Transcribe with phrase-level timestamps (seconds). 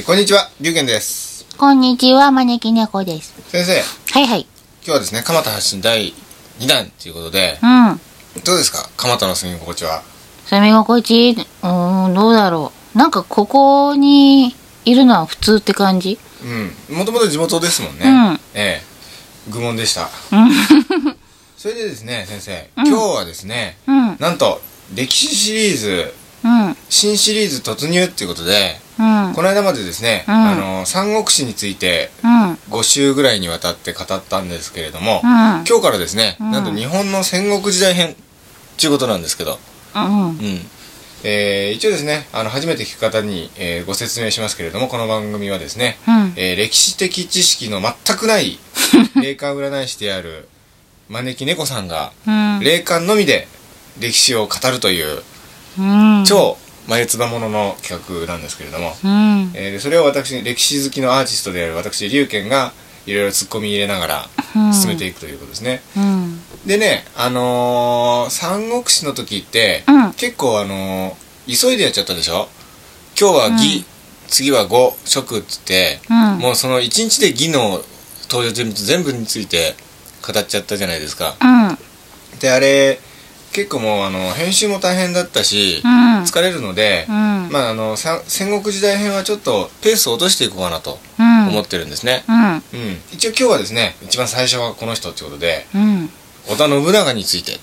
[0.00, 1.44] えーこんにちは、龍玄です。
[1.58, 3.34] こんにちは、招き猫です。
[3.48, 3.82] 先生、
[4.18, 4.46] はいはい。
[4.82, 6.14] 今日はですね、蒲田発信第
[6.58, 8.00] 2弾ということで、うん。
[8.42, 8.88] どうですか？
[8.96, 10.02] 蒲田の住み心地は？
[10.46, 12.98] 住み心地、うーん、どうだろう。
[12.98, 14.54] なんかここに
[14.86, 16.18] いるのは普通って感じ？
[16.88, 16.96] うん。
[16.96, 18.08] もともと地元ですもんね。
[18.08, 20.08] うんええ愚問でした。
[21.58, 24.62] それでですね、先生、うん今日はですね、うん、なんと、
[24.94, 28.89] 歴史シリーズ、うん、新シリーズ突入っていうことで、うん、
[29.34, 30.34] この間までですね、うん。
[30.34, 36.50] あの、三国志についてうん、5週ぐらいにわたって語ったんですけれども、うん、今日からですね、うん。
[36.50, 38.14] なんと日本の戦国時代編っ
[38.78, 39.58] ていうことなんですけど、
[39.94, 40.60] うん、うん。
[41.22, 48.58] えー一応ですねあの初めて聞く方に、えーご説明しますけれどもこの番組はですね、うん、えー歴史的知識の全くない
[49.22, 50.48] 霊感占い師である
[51.10, 53.48] 招き猫さんがうん、霊感のみで
[53.98, 55.22] 歴史を語るという
[55.78, 56.56] うん、超
[56.88, 62.72] 眉唾者の企画なんですけれども、うん、えーでそれを私歴史好きのアーティストである私龍賢が
[63.06, 64.72] いろいろツッコミ入れながらうん。
[64.72, 70.12] 進めていくということですね、うん、でねあのー三国志の時って、うん。
[70.14, 72.48] 結構あのー急いでやっちゃったでしょ？
[73.18, 73.84] 今日は義、うん。
[74.28, 77.82] 次は呉蜀っつって、うん、もうその一日で義の
[78.30, 79.74] 登場人物全部について
[80.24, 81.36] 語っちゃったじゃないですか。
[81.40, 83.00] うん、であれ
[83.52, 85.90] 結構もうあの編集も大変だったし、うん、
[86.22, 87.14] 疲れるので、うん、
[87.50, 92.60] まああのさ戦国時代編はちょっとペースを落としていこうかなとうん、思ってるんですね、うん、うん。
[93.12, 96.10] 一応今日はですね一番最初はこの人ってことでうん、
[96.48, 97.60] 織田信長についてって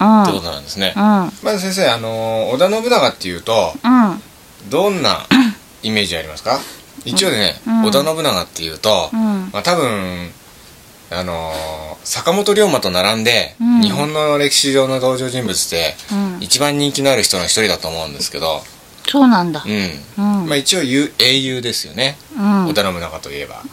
[0.00, 5.26] うん、ことなんですね、うん、まず先生あの織田信長っていうとうん、どんな
[5.82, 6.58] イメージありますか？
[7.04, 7.82] 一応ね、うん。
[7.84, 10.30] 織田信長っていうと、うん、まあ、多分
[11.10, 11.52] あの
[12.04, 13.80] 坂本龍馬と並んで、うん。
[13.80, 18.62] 日本の歴史上の登場人物ってうん、一番人気のある人の一人だと思うんですけど、
[19.08, 19.64] そうなんだ。
[19.64, 19.68] う。
[19.68, 20.42] ん。
[20.42, 20.80] うん、まあ、一応
[21.18, 23.70] 英雄ですよね、うん、織田信長といえば、うん、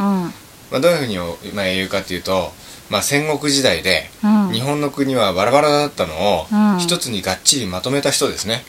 [0.71, 2.51] まあ、どういうふうに、まあ、英雄かっていうと、
[2.89, 6.79] まあ、戦国時代でうん、日本の国はバラバラだったのをうん。
[6.79, 8.63] 一つにがっちりまとめた人ですね、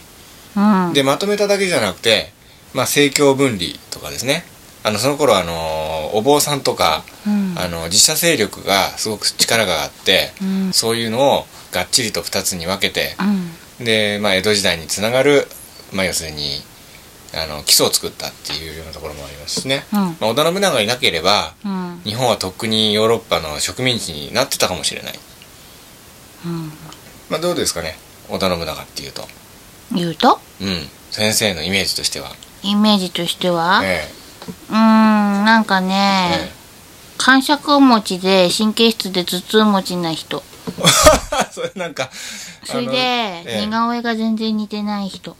[0.56, 2.32] うん、でまとめただけじゃなくて、
[2.74, 4.44] まあ、政教分離とかですね
[4.86, 13.16] あのその頃あのお坊さんとかうん、あの自社勢力がすごく力があってうん、そういうのをがっちりと2つに分けて
[13.78, 15.48] うん、で、まあ、江戸時代につながる、
[15.92, 16.60] まあ、要するに
[17.34, 25.14] あの基礎を作ったっていうようなところもありますしね、うん、まあ、織田信長がいなければうん、日本はとっくにヨーロッパの植民地になってたかもしれない、
[26.46, 26.70] うん、
[27.28, 27.96] まあ、どうですかね
[28.28, 29.22] 織田信長っていうと。
[29.92, 30.40] 言うと？
[30.60, 30.88] うん。
[31.10, 32.30] 先生のイメージとしては。
[32.62, 34.08] イメージとしては、え
[34.70, 36.52] うーんなんかえね、え
[37.18, 40.42] 感触持ちで神経質で頭痛持ちな人。
[40.68, 40.82] え
[41.52, 42.10] それなんか
[42.64, 43.66] それで、ええ。
[43.66, 45.36] 似顔絵が全然似てない人。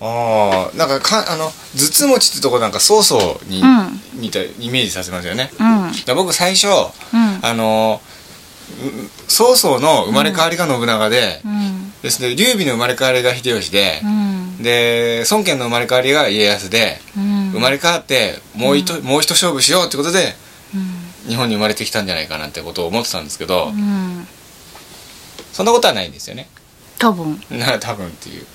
[0.00, 4.00] ああなんかかあの頭痛持ちってとこなんか曹操にうん。
[4.14, 5.50] 似たイメージさせますよね。
[5.58, 5.92] うん。
[6.16, 7.38] 僕最初うん。
[7.42, 8.00] あの
[8.82, 11.92] うん曹操の生まれ変わりが信長で、うん。
[12.02, 14.62] ですね劉備の生まれ変わりが秀吉でう、ん。
[14.62, 17.33] で孫権の生まれ変わりが家康で、うん。
[17.33, 17.33] 生
[17.64, 20.34] まれ変わってもう一、もう一勝負しようってことで
[20.74, 21.30] うん。
[21.30, 24.26] 日本に生まれてきたんじゃないかなってことを思ってたんですけど、うん。
[25.52, 26.48] そんなことはないんですよね。
[26.98, 27.40] 多分。
[27.50, 28.46] な多分っていう。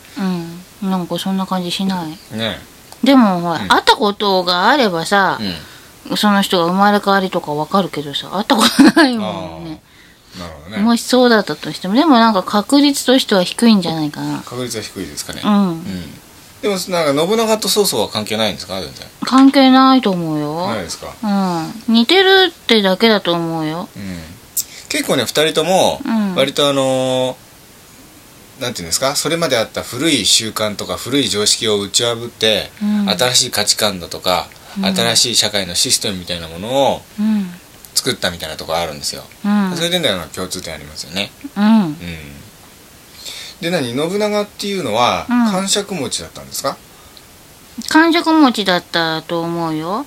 [0.81, 0.89] うん。
[0.91, 2.37] なんかそんな感じしない。
[2.37, 2.57] ね。
[3.03, 5.39] でもほら、うん会ったことがあればさ
[6.09, 6.17] う、ん。
[6.17, 9.81] その人が生まれ変わりとかわかるけどさ会ったことないもんね。
[10.37, 10.81] なるほどね。
[10.83, 14.41] もしそうだったとしてもでもなんか確率としては低いんじゃないかな。
[14.41, 15.41] 確率は低いですかね。
[15.43, 15.69] うん。
[15.69, 15.83] うん
[16.61, 18.81] でもなんか信長と曹操は関係ないんですか？
[18.81, 19.07] 全然。
[19.23, 21.13] 関係ないと思うよ、ないですか？
[21.87, 21.93] うん。
[21.93, 23.87] 似てるってだけだと思うよ。
[23.95, 24.19] うん。
[24.89, 26.35] 結構ね2人ともうん。
[26.35, 29.15] 割とあのーなんていうんですか？
[29.15, 33.09] それまであった古い習慣とか古い常識を打ち破って、うん。
[33.09, 34.85] 新しい価値観だとか、うん。
[34.93, 37.49] 新しい社会のシステムみたいなものをうん。
[37.95, 39.75] 作ったみたいなところあるんですよ、うん。
[39.75, 41.31] それでの共通点ありますよね。
[41.57, 41.63] うん。
[41.63, 41.95] うん
[43.61, 43.93] で何？
[43.93, 45.51] 信長っていうのはうん。
[45.51, 46.77] 感触持ちだったんですか、
[47.89, 50.05] 感触持ちだったと思うよ。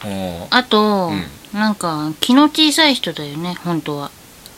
[0.51, 1.11] あと、
[1.55, 4.11] うなんか気の小さい人だよね本当は。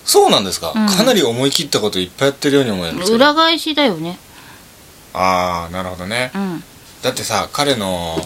[0.05, 0.87] そうなんですか、うん。
[0.87, 3.17] かなり思い切ったこといっぱいやってるように思えるんですけど。
[3.17, 4.19] 裏返しだよね。
[5.12, 6.31] ああなるほどね。
[6.35, 6.62] うん。
[7.02, 8.17] だってさ彼の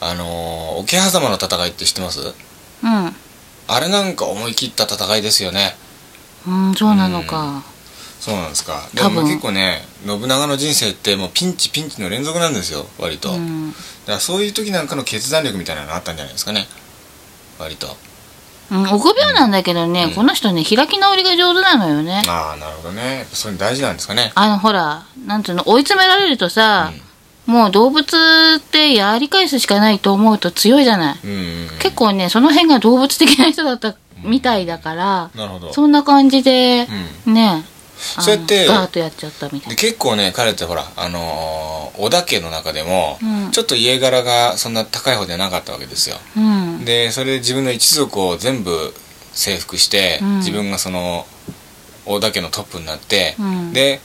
[0.00, 2.20] あのー桶狭間の戦いって知ってます？
[2.20, 3.14] うん。
[3.70, 5.76] あれなんか思い切った戦いですよね。
[6.46, 7.62] うんそうなのか
[8.28, 8.88] そうなんですか。
[8.92, 13.74] でも結構ね信長の人生ってもうピンチピンチの連続なんですよ割と、だかうん、
[14.06, 16.66] らそういう時なんかの決断力みたいなのあったんじゃないですかね。
[17.58, 17.96] 割と。
[18.70, 20.14] うん、臆病なんだけどね、うん。
[20.14, 22.22] この人ね開き直りが上手なのよね。
[22.28, 23.18] ああなるほどね。
[23.20, 24.30] やっぱそれ大事なんですかね。
[24.34, 26.92] あのほらなんつうの追い詰められるとさ、
[27.46, 28.04] もう動物
[28.58, 31.18] ってやり返すしかないと思うと強いじゃない。
[31.24, 31.68] うんうんうん。
[31.78, 35.72] 結構ね、その辺が動物的な人だったみたいだから、なるほど。
[35.72, 36.86] そんな感じで、
[37.24, 37.64] ね、あの
[37.98, 41.68] そうやってガーッとやっちゃったみたいで結構ね彼ってほらあのー
[41.98, 43.50] 織田家の中でも、うん。
[43.50, 46.16] ちょっと家柄がそんな高い方ではなかったわけですよ。
[46.36, 46.84] うん。
[46.84, 48.94] でそれで自分の一族を全部
[49.32, 50.36] 征服して、うん。
[50.38, 51.26] 自分がその
[52.06, 53.72] 織田家のトップになって、うん。
[53.72, 54.00] で、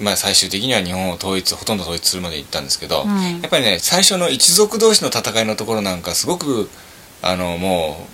[0.00, 3.40] まあ、最終的には日本を統一ほとんど統一するまで行ったんですけど、うん。
[3.40, 6.68] やっぱりね最初の一族同士の戦いのところなんかすごく
[7.22, 8.06] あのも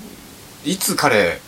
[0.67, 1.41] ういつ彼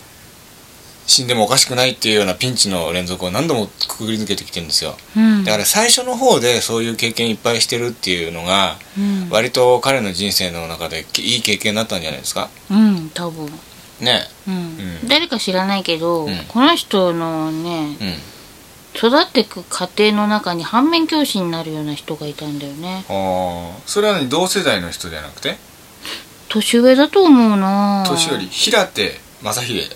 [1.07, 4.97] 死んでもおかしくないっていうようなピンチの連続を何度もくぐり抜けてきてるんですよ。
[5.15, 5.43] うん。
[5.43, 9.29] だから最初の方でそういう経験いっぱいしてるっていうのがうん。
[9.29, 12.49] 割と彼の人生の中でいい経験になったんじゃないですか？
[12.71, 13.45] うん、多分。
[14.01, 14.23] ね。
[14.47, 14.55] うん。
[14.55, 14.57] う
[15.05, 15.07] ん。
[15.07, 16.37] 誰か知らないけど、うん。
[16.47, 18.13] この人のね、うん。
[18.97, 23.03] 育っていく過程の中に反面教師になるような人がいたんだよね。
[23.09, 25.57] ああそれはね同世代の人じゃなくて？
[26.47, 28.05] 年上だと思うな。
[28.07, 28.47] 年寄り。
[28.47, 29.89] 平手正秀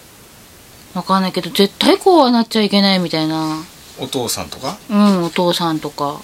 [0.95, 3.63] わかんないけど、絶対こうはなっちゃいけないみたいな。
[3.99, 4.77] お父さんとか？
[4.89, 6.19] うん、お父さんとか。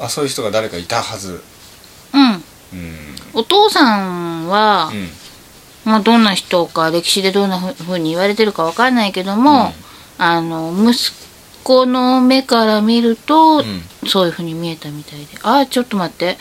[0.00, 1.42] あそういう人が誰かいたはず。
[2.14, 2.32] うん。
[2.32, 2.42] うん。
[3.34, 5.08] お父さんは、うん。
[5.84, 9.72] まあ、どんな人か歴史でどんなふうに言われてるかわかんないけども、
[10.18, 10.24] うん。
[10.24, 11.12] あの息
[11.64, 13.82] 子の目から見ると、うん。
[14.08, 15.26] そういうふうに見えたみたいで。
[15.42, 16.38] あちょっと待って。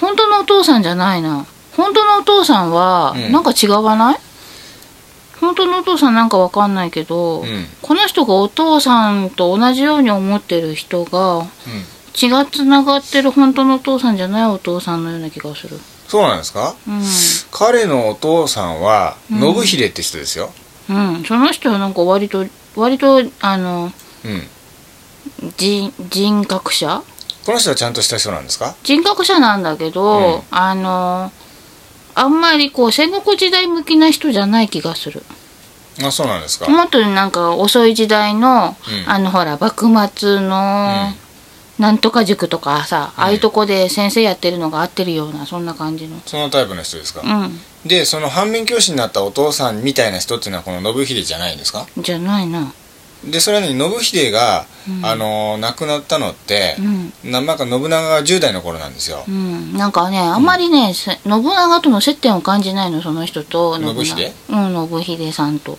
[0.00, 1.46] 本当のお父さんじゃないな。
[1.76, 3.32] 本当のお父さんはうん。
[3.32, 4.18] なんか違わない、
[5.40, 7.66] 本当のお父さんなんかわかんないけど、うん。
[7.82, 11.46] この人がお父さんと同じように思ってる人が
[12.12, 15.78] 血がつながってる本当のお父さんじゃないお父さんのような気がする。
[16.08, 16.74] そうなんですか？
[16.86, 17.02] うん。
[17.52, 19.40] 彼のお父さんはうん。
[19.64, 20.50] 信秀って人ですよ。
[20.88, 23.92] うん、その人はなんか割と割とあの
[24.24, 25.52] うん。
[25.56, 27.02] 人人格者？
[27.44, 28.74] この人はちゃんとした人なんですか？
[28.82, 30.42] 人格者なんだけど、うん。
[30.50, 31.30] あの
[32.20, 35.22] あんまりこう戦国時代向きな人じゃない気がする。
[36.02, 36.68] あそうなんですか。
[36.68, 38.76] もっとなんか遅い時代の、
[39.06, 39.10] うん。
[39.10, 41.12] あのほら幕末の、
[41.78, 46.20] なんとか塾とかさ、ああいうとこで先生やってるのが合ってるようなそんな感じの。
[46.26, 47.22] そのタイプの人ですか？
[47.22, 47.60] うん。
[47.84, 51.86] でその反面教師になったお父さんみたいな人っていうのはこの信秀じゃないんですか？
[51.96, 52.72] じゃないな
[53.24, 55.04] でそれはね信秀が、うん。
[55.04, 57.12] あの亡くなったのってう、ん。
[57.30, 63.76] ななんか信長が10代の頃なんですよ、うん、なんかねあんまりね、せ信長との接点を感じないのその人と。
[63.76, 64.32] 信秀？
[64.48, 65.78] うん信秀さんと。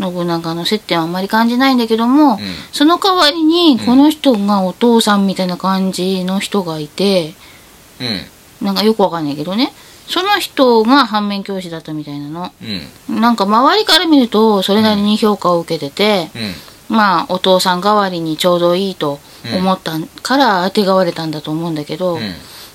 [0.00, 0.12] うん。
[0.12, 2.38] 信長の接点はあんまり感じないんだけども、うん。
[2.72, 7.34] その代わりにこの人がお父さんみたいな感じの人がいて
[8.00, 8.66] うん。
[8.66, 9.72] なんかよくわかんないけどね。
[10.08, 12.52] その人が反面教師だったみたいなの。
[13.08, 13.20] うん。
[13.20, 19.20] なんか周りから見るとそれなりに評価を受けてて、うんまあお父さん代わりにちょうどいいと
[19.56, 19.92] 思った
[20.22, 22.20] からあてがわれたんだと思うんだけど、うん。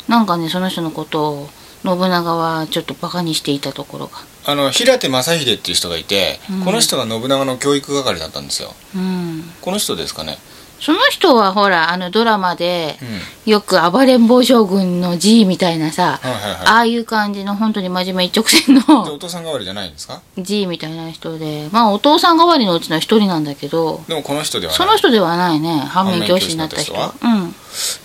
[0.07, 1.49] なんかねその人のことを
[1.83, 4.17] 信長はちょっとバカにしていたところが。
[4.47, 6.61] あの平手正秀っていう人がいて、うん。
[6.63, 8.73] この人が信長の教育係だったんですよ。
[8.95, 9.43] うん。
[9.61, 10.37] この人ですかね
[10.85, 13.05] その人はほらあのドラマでう
[13.49, 13.51] ん。
[13.51, 16.67] よく暴れん坊将軍の G みたいなさ、はいはいはい。
[16.67, 24.77] ああいう感じの本当に真面目一直線でのお父さん代わりじゃないんですか？G みたいな人でまあお父さん代わりのうちの一人なんだけどでもこの人ではない。
[24.77, 25.79] その人ではないね。
[25.79, 26.93] 反面教師になった人。
[26.93, 27.13] 反は。
[27.21, 27.27] う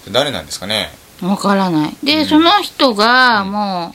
[0.09, 0.13] ん。
[0.13, 0.91] 誰なんですかね？
[1.23, 1.97] わからない。
[2.03, 2.27] で、うん。
[2.27, 3.95] その人がも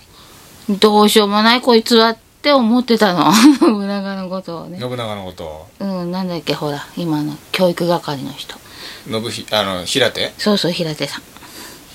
[0.69, 3.31] うどうしようもないこいつはって思ってたの。
[3.59, 4.79] 信長のことをね。
[4.79, 5.67] 信長のことを。
[5.79, 8.64] うんなんだっけほら今の教育係の人
[9.07, 10.33] 信ひあの平手？
[10.37, 11.21] そうそう平手さん。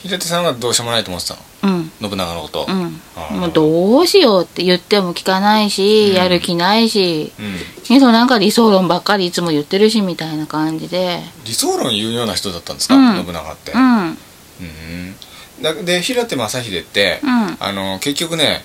[0.02, 1.35] 平手さんはどうしようもないと思ってた
[1.66, 1.75] の？
[1.75, 1.92] うん。
[2.00, 2.62] 信長のこと。
[2.62, 3.38] を、うん。
[3.38, 6.14] もうどうしようって言っても聞かないし、うん。
[6.14, 7.56] やる気ないしうん。
[7.85, 11.20] けどなんか理想論ばっかりいつも言ってるしみたいな感じで。
[11.44, 13.25] 理想論言うような人だったんですか、うん。
[13.25, 13.73] 信長って。
[13.73, 14.09] うん。
[14.09, 14.16] うん
[15.61, 17.56] だで平手正秀って、うん。
[17.61, 18.62] あの結局ね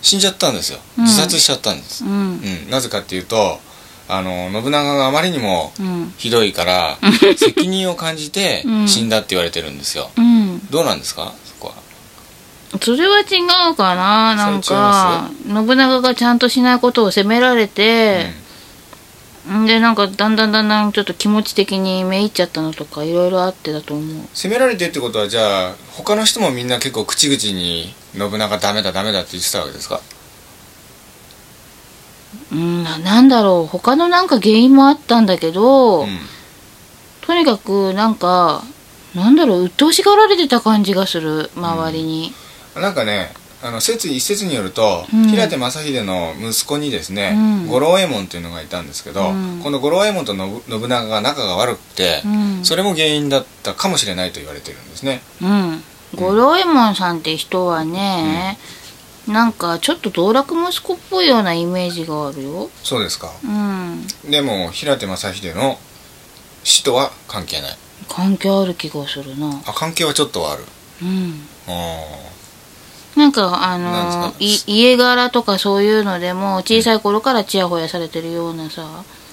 [0.00, 0.78] 死んじゃったんですよ。
[0.96, 2.10] うん自殺しちゃったんです、うん。
[2.10, 2.70] うん。
[2.70, 3.60] なぜかっていうと
[4.10, 6.14] あの信長があまりにもうん。
[6.16, 6.98] ひどいから
[7.36, 8.88] 責任を感じてうん。
[8.88, 10.66] 死んだって言われてるんですよ、うん。
[10.70, 11.32] どうなんですか？
[11.44, 11.74] そこは。
[12.82, 13.22] それは違
[13.70, 15.30] うかななんか。
[15.46, 18.30] 信長がちゃんとしないことを責められて、
[19.50, 19.64] ん。
[19.66, 24.26] でなんかだんだんだんだんちょっと気持ち的にめいっちゃったのとかいろいろあってだと思う。
[24.34, 30.00] 責められてってことはじゃあ他の人もみんな結構口々に信長ダメだダメだって言ってたわけですか？
[32.52, 33.66] うんななんだろう。
[33.66, 36.18] 他のなんか原因もあったんだけど、うん。
[37.22, 38.64] とにかくなんか
[39.14, 41.50] なんだろう鬱陶しがられてた感じがする。
[41.56, 42.32] 周りに。
[42.74, 45.28] なんかねあの説一説によると、うん。
[45.28, 47.66] 平手正秀の息子にですね、うん。
[47.66, 49.60] 五郎右衛門っていうのがいたんですけど、うん。
[49.62, 52.64] この五郎右衛門と信信長が仲が悪くて、うん。
[52.64, 55.22] それも原因だったかもしれないと言われてるんですね。
[55.42, 55.82] うん。
[56.14, 58.58] 五郎右衛門さんって人はね、
[59.28, 62.70] なんかちょっと道楽息子っぽいようなイメージがあるよ。
[62.82, 63.30] そうですか。
[63.44, 64.06] うん。
[64.30, 65.78] でも平手正秀の
[66.64, 67.76] 死とは関係ない。
[68.08, 69.62] 関係ある気がするな。
[69.66, 70.64] あ関係はちょっとはある。
[71.02, 71.46] うん。
[71.68, 72.00] あ
[73.16, 78.82] なんかあのい家柄とかそういうのでも小さい頃からちやほやされてるようなさ。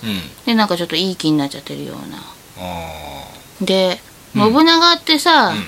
[0.03, 0.45] ーうん。
[0.45, 2.17] でなんかちょっといい気になっちゃってるような。
[2.57, 3.27] あ
[3.61, 3.99] で
[4.35, 5.65] うん信長ってさ、うん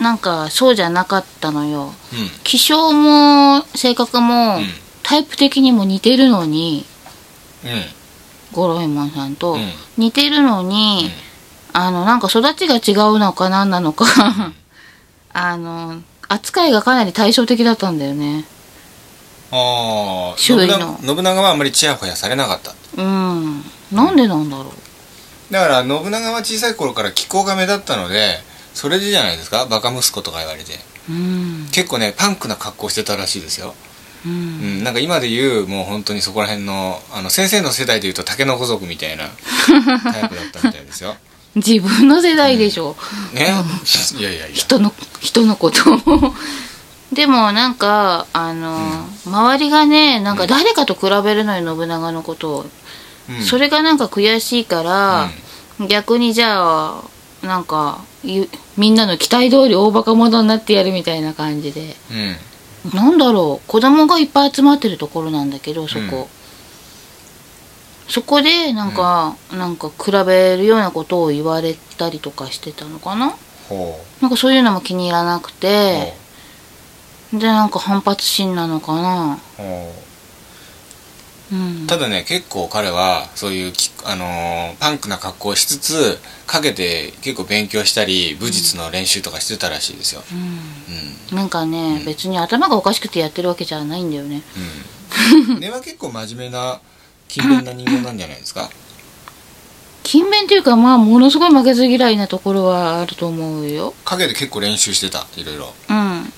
[0.00, 1.92] なんかそうじゃなかったのよ。
[2.42, 4.64] 気性も性格も、うん。
[5.02, 6.84] タイプ的にも似てるのに
[7.64, 7.70] うん。
[8.52, 9.70] 五郎右衛門さんと、うん。
[9.98, 11.10] 似てるのに、
[11.72, 14.06] あのなんか育ちが違うのか何なのか
[15.32, 18.44] あの扱いがかなり対照的だったんだよね。
[19.52, 20.98] ああ周囲の。
[21.00, 22.74] 信長信長はあんまりちやほやされなかった。
[22.96, 23.64] うん。
[23.92, 25.52] なんでなんだろう。
[25.52, 28.40] だから信長は小さい頃から気候が目立ったので
[28.74, 29.66] それでじゃないですか？
[29.66, 30.78] バカ息子とか言われて。
[31.08, 31.68] うん。
[31.72, 33.74] 結構ねパンクな格好してたらしいですよ、
[34.26, 39.24] ううんん、なんか今で言うもう本当にそこら辺のあの先生の世代で言うと竹の子族みたいな
[40.12, 41.16] タイプだったみたいですよ。
[41.56, 42.96] 自分の世代でしょ、
[43.32, 43.52] ね？
[44.18, 44.54] いやいやいや。
[44.54, 45.80] 人の人のこと。
[47.12, 52.66] でもなんかあの、周りがねなんか誰かと比べるのよ信長のことを、
[53.28, 53.42] うん。
[53.44, 55.28] それがなんか悔しいから、
[55.88, 57.02] 逆にじゃあ
[57.42, 61.96] なんかゆみんなの期待通り大バカ者になってやるみたいな感じで。
[62.84, 62.94] うん。
[62.94, 63.68] なんだろう。
[63.68, 66.28] 子供がいっぱい集まってるところなんだけどそこ、
[68.08, 73.36] そこでなんか、なんか比べるようなことを言われたりとかしてたのかな？
[73.68, 75.52] ほなんかそういうのも気に入らなくう。
[75.52, 76.14] て、
[77.32, 79.38] でなんか反発心なのかな？
[81.88, 90.22] ただね結構彼はそういうき、あのーパンクな格好をしつつかけて結構勉強したり武術の練習とかしてたらしいですよ、
[91.30, 91.36] うん。
[91.36, 94.42] なんかね、別に頭がおかしくてやってるわけじゃないんだよね。
[95.50, 96.80] うん、根は結構真面目な
[97.28, 98.70] 勤勉な人間なんじゃないですか？
[100.02, 103.94] 勤勉っていうかまあものすごい負けず嫌いなところはあると思うよ。
[104.04, 105.74] 影で結構練習してたいろいろ。
[105.88, 106.32] うん、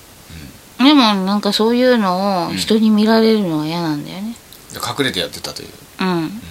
[0.85, 4.33] でもなんかそういうのを人に見られるのは嫌なんだよね。
[4.33, 4.42] で
[4.79, 5.69] 隠れてやってたという。
[6.01, 6.41] うん。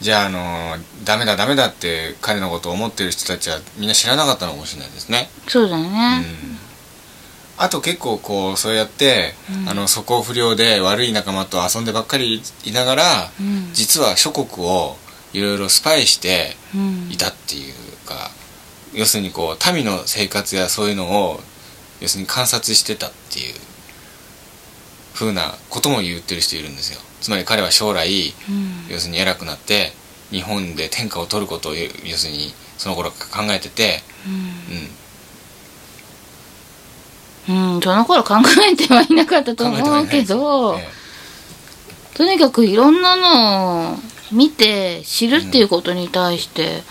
[0.00, 6.18] じゃあ、あのーダメだダメだって彼のことを思ってる人たちはみんな知らなかったのかもしれないですね、そうだうね。
[6.18, 6.24] ん、
[7.58, 9.68] あと結構こうそうやって、うん。
[9.68, 13.70] あの素行不良で悪い仲間と遊んでばっかりいながら、うん。
[13.72, 14.96] 実は諸国を
[15.32, 17.08] いろいろスパイしてうん。
[17.12, 17.74] いたっていう
[18.06, 18.30] か
[18.92, 21.40] 要するにこう民の生活やそういうのを
[22.00, 23.54] 要するに観察してたっていう
[25.14, 27.00] 風なことも言ってる人いるんですよ。
[27.20, 28.92] つまり彼は将来うん。
[28.92, 29.92] 要するに偉くなって
[30.30, 33.16] 日本で天下を取ることを要するにその頃考
[33.50, 34.00] えてて、
[37.48, 38.34] うん、うん、その頃考
[38.70, 40.88] えてはいなかったと思うないですど、え
[42.14, 43.96] とにかくいろんなのを
[44.32, 46.82] 見て知るっていうことに対して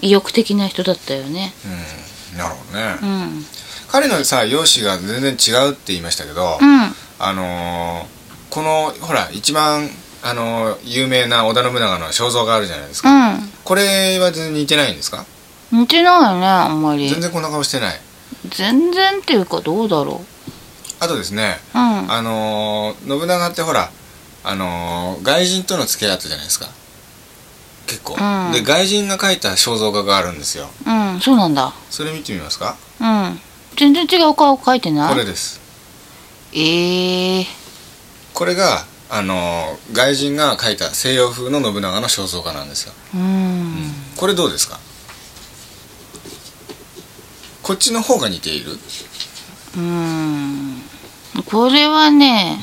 [0.00, 1.52] 意欲的な人だったよね。
[1.64, 3.44] えうん、なるほどね、うん。
[3.88, 6.94] 彼のさ容姿が全然違うって言いましたけど、うん。
[7.18, 8.16] あのー
[8.50, 9.88] このほら一番、
[10.22, 15.24] あのー有名な織田信長の肖像があるじゃないですか、うこれは全然似てないんですか？
[15.72, 15.80] ん。
[15.80, 17.08] 似てないよね、あんまり。
[17.08, 18.00] 全然こんな顔してない
[18.50, 20.24] 全然っていうかどうだろ
[21.00, 21.78] あとですねう。
[21.78, 22.12] うん。
[22.12, 23.90] あのー信長ってほら
[24.44, 26.68] あのー外人との付き合いあったじゃないですか
[27.86, 31.72] 結構、うんで外人が描いた肖像画があるんですようん、そうなんだ。
[31.90, 32.76] それ見てみますか？
[33.00, 33.40] うん。
[33.76, 35.12] 全然違う顔描いてない？
[35.12, 35.60] これです
[36.56, 37.46] ええー。
[38.34, 43.92] これがあのー外人が描いた西洋風の信長の肖像画なんですようん。
[44.16, 44.78] これどうですか？
[47.62, 48.72] こっちの方が似ている？
[49.76, 50.82] うん。
[51.50, 52.58] これはね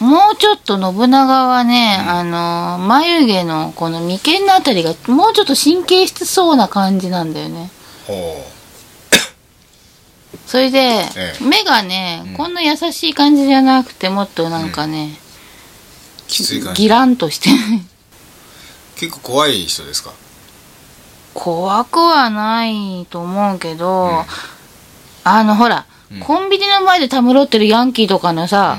[0.00, 7.68] う、んもうちょっと信長はね、あの、眉毛のこの眉間のあたりがもうちょっと神経質そうな感じなんだよね。
[8.06, 8.14] ほ
[10.46, 11.44] それで、ええ。
[11.44, 12.34] 目がね、うん。
[12.34, 15.18] こんな優しい感じじゃなくて、もっとなんかね、
[16.26, 16.82] うきつい感じ。
[16.82, 17.50] ギランとして、
[18.96, 20.12] 結構怖い人ですか？
[21.34, 24.24] 怖くはないと思うけど、うん。
[25.24, 26.20] あの、ほら、うん。
[26.20, 28.78] コンビニの前でたむろってるヤンキーとかのさ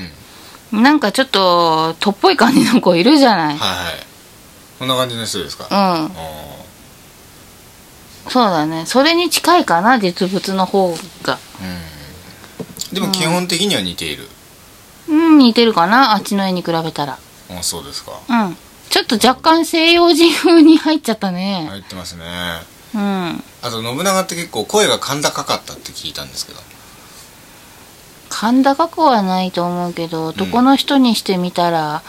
[0.71, 0.83] う、ん。
[0.83, 3.57] なんかちょっと、とっぽい感じの子いるじゃない。
[3.57, 3.93] はいはい。
[4.77, 5.67] こんな感じの人ですか？
[5.69, 5.75] うん。
[5.75, 6.09] あ
[8.29, 8.85] そうだね。
[8.85, 10.89] それに近いかな、実物の方
[11.23, 11.37] が。
[11.37, 14.27] ーうんでも基本的には似ている、
[15.07, 17.19] うん、似てるかな、あっちの絵に比べたら。
[17.51, 18.57] あそうですかうん。
[18.89, 21.67] ちょっと若干西洋人風に入っちゃったね。
[21.69, 22.25] 入ってますね
[22.95, 23.43] うん。
[23.61, 26.59] あと信長って結構声が甲高かったって聞いたんですけど
[28.29, 32.01] 甲高くはないと思うけど男の人にしてみたら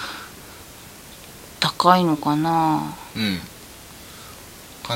[1.59, 3.39] 高いのかな、うん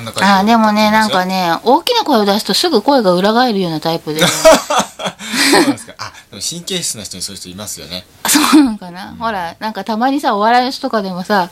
[0.01, 4.21] 甲高いあーでもねなんかねね大きな声を出すとすぐ声が裏返るようなタイプで。
[4.27, 5.95] そうなんですか。
[5.99, 8.05] あでも神経質な人にそういう人いますよね。
[8.27, 11.51] そうなのかな、ほらなんかたまにさお笑いの人とかでもさ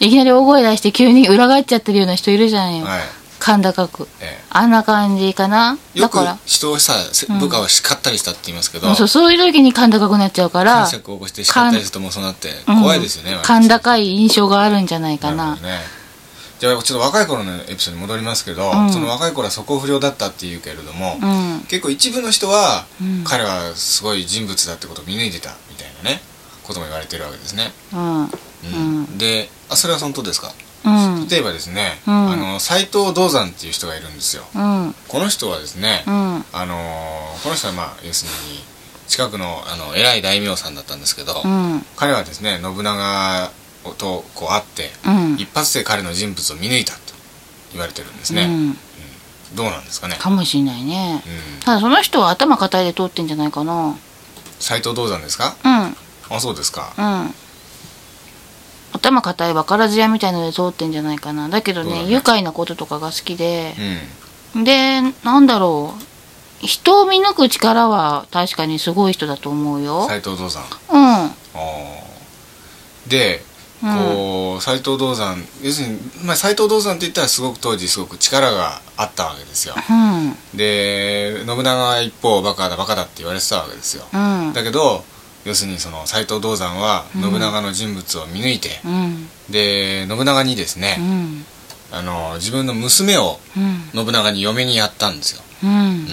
[0.00, 3.00] ういきなり大声出して急に裏返っちゃってるような人いるじゃんよ、んはい。
[3.44, 4.08] 甲高く。
[4.20, 5.76] えあんな感じかな？
[5.98, 6.38] だから。
[6.46, 6.94] 人をさ
[7.40, 8.94] 部下を叱ったりしたって言いますけど。
[8.94, 12.82] そうそういう時に甲高くなっちゃうから感触を起こして叱ったりするともうそうなってうん。
[12.82, 15.56] 怖いですよね甲高い印象があるんじゃないかな。
[15.56, 16.01] ね
[16.62, 18.92] じゃあちょっと若い頃のエピソードに戻りますけど、うん。
[18.92, 21.26] その若い頃は素行不良だったっていうけれども、う
[21.58, 21.64] ん。
[21.66, 23.24] 結構一部の人は、うん。
[23.24, 26.20] 彼はすごい人物だってことを見抜いてたみたいなね
[26.62, 29.18] ことも言われてるわけですね、うん。
[29.18, 30.52] であそれは本当ですか？
[30.84, 31.26] うん。
[31.26, 32.14] 例えばですね、うん。
[32.30, 34.44] あの斎藤道山っていう人がいるんですよ。
[34.54, 34.94] うん。
[35.08, 36.14] この人はですね、うん。
[36.14, 38.60] あのーこの人はまあ要するに
[39.08, 41.84] 近くのあの偉い大名さんだったんですけど、うん。
[41.96, 43.50] 彼はですね信長
[43.90, 45.36] とこう会って、うん。
[45.38, 47.00] 一発で彼の人物を見抜いたと
[47.72, 48.78] 言われてるんですね、うん。
[49.54, 50.16] どうなんですかね。
[50.16, 51.22] かもしんないね。
[51.26, 51.60] うん。
[51.60, 53.96] ただその人は頭固いで通ってんじゃないかな。
[54.60, 55.56] 斎藤道山ですか？
[55.64, 55.96] うん。
[56.30, 56.94] あそうですか。
[56.96, 57.34] うん。
[58.94, 61.48] 頭固い分からず屋みたいので通ってんじゃないかな。
[61.48, 63.74] だけどねね愉快なこととかが好きで。
[64.54, 64.64] うん。
[64.64, 66.02] でなんだろう。
[66.64, 70.06] 人を見抜く力は確かにすごい人だと思うよ。
[70.06, 70.62] 斎藤道山
[70.92, 71.24] うん。
[71.24, 73.10] あー。
[73.10, 73.51] でうん
[73.82, 79.74] こう斎藤道山要するに、まあ、斎藤道山って言ったらすごく当時すごく力があったわけですよ。
[79.74, 80.36] うん。
[80.56, 84.04] で信長は一方バカだバカだって言われてたわけですよ。
[84.12, 84.16] う
[84.50, 84.52] ん。
[84.52, 85.04] だけど
[85.44, 87.22] 要するにその斎藤道山はうん。
[87.22, 89.28] 信長の人物を見抜いて、うん。
[89.50, 91.44] で信長にですうね、ん。
[91.90, 93.90] あの自分の娘をうん。
[93.92, 95.70] 信長に嫁にやったんですよ、うん。
[95.70, 96.06] うん、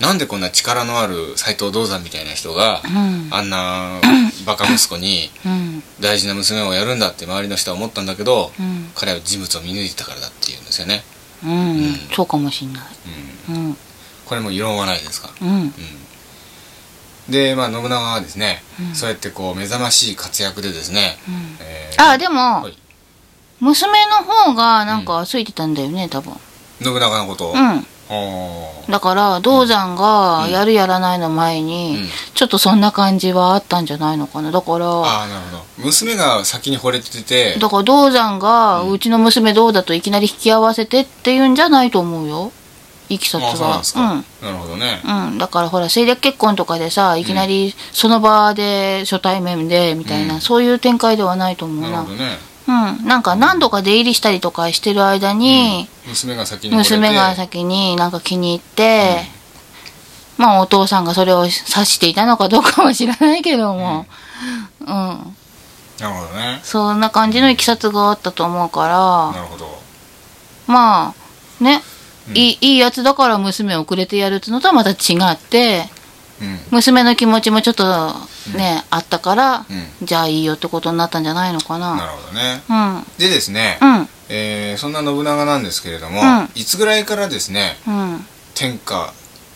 [0.00, 3.28] なんでこんな力のある斎藤道山みたいな人が、うん。
[3.30, 4.00] あんな
[4.44, 5.82] バカ息子にうん。
[6.00, 8.90] 大事な娘をやるんだって周りの人は思ったんだけど、うん。
[8.94, 11.04] 彼は人物を見抜いてたからだっていうんですよね、
[11.44, 11.50] うん。
[11.50, 11.54] う
[11.90, 11.94] ん。
[12.12, 12.82] そうかもしんない。
[13.48, 13.76] うん、うん。
[14.26, 15.48] これも異論はないですか、うん。
[15.48, 15.72] うん、
[17.28, 18.94] でまあ信長はですね、うん。
[18.94, 21.56] そうやってこう目覚ましい活躍でですね、うん。
[21.60, 22.78] えーあでもはい。
[23.60, 26.34] 娘の方がなんかついてたんだよね多分。
[26.82, 27.86] 信長のことを、うん
[28.88, 32.08] だから銅山がやるやらないの前に、うん。
[32.34, 34.86] ちょっとそんな感じはあったんじゃないのかなだから。
[34.86, 35.64] ああなるほど。
[35.78, 37.58] 娘が先に惚れてて。
[37.58, 42.52] だから銅山が、ううんちの娘どうだといきなり引き合わせてっていうんじゃないと思うよ。
[43.08, 45.02] いきさつああそうなんなるほどね。
[45.04, 50.40] うん、うん、だからほら政略結婚とかでさいきなりその場で初対面でみたいな、うん。
[50.40, 51.90] そういう展開ではないと思うな。
[51.90, 53.06] なるほどねうん。
[53.06, 56.90] なんか何度か出入りしたりとかしてる間に、娘が先に惚れて。
[56.96, 59.18] 娘が先になんか気に入って、
[60.36, 64.06] まあお父さんがそれを指していたのかどうかは知らないけども、
[64.80, 66.60] うん、なるほどね。
[66.62, 69.78] そんな感じのいきさつがあったと思うから、なるほど。
[70.66, 71.14] ま
[71.60, 71.82] あね、
[72.28, 72.36] うん。
[72.36, 74.94] いいいいやつだから娘をくれてやるっていうのとはまた違
[75.32, 75.88] って。
[75.98, 76.03] うん
[76.70, 77.84] 娘の気持ちもちょっと
[78.56, 81.96] ね、あったから、うじゃあいいよってことになったんじゃないのかな。
[81.96, 82.62] なるほどね。
[82.68, 83.06] うん。
[83.18, 84.08] でですね、うん。
[84.28, 86.50] えーそんな信長なんですけれども、うん。
[86.54, 88.26] いつぐらいからですねうん。
[88.54, 89.12] 天下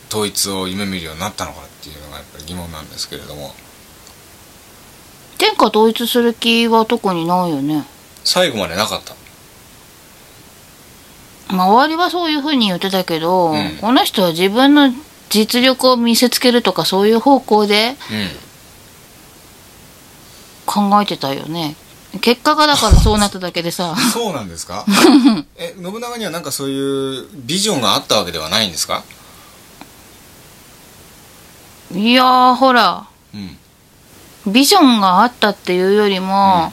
[0.09, 3.53] 統一を夢見るようになったのかっていうのがやっぱり疑問なんですけれども。
[5.37, 7.85] 天下統一する気は特にないよね。
[8.23, 9.15] 最後までなかった。
[11.53, 13.77] まあ、周りはそういうふうに言ってたけど、うん。
[13.81, 14.91] この人は自分の
[15.29, 18.29] 実力を見せつけるとかそういう方向でうん。
[20.65, 21.75] 考えてたよね。
[22.21, 23.95] 結果がだからそうなっただけでさ。
[24.13, 24.85] そうなんですか？
[25.57, 29.03] え信長にはなんかそういうビジョンがあったわけではないんですか？
[31.93, 33.05] いやーほら。
[33.33, 33.57] うん。
[34.51, 36.71] ビジョンがあったっていうよりも、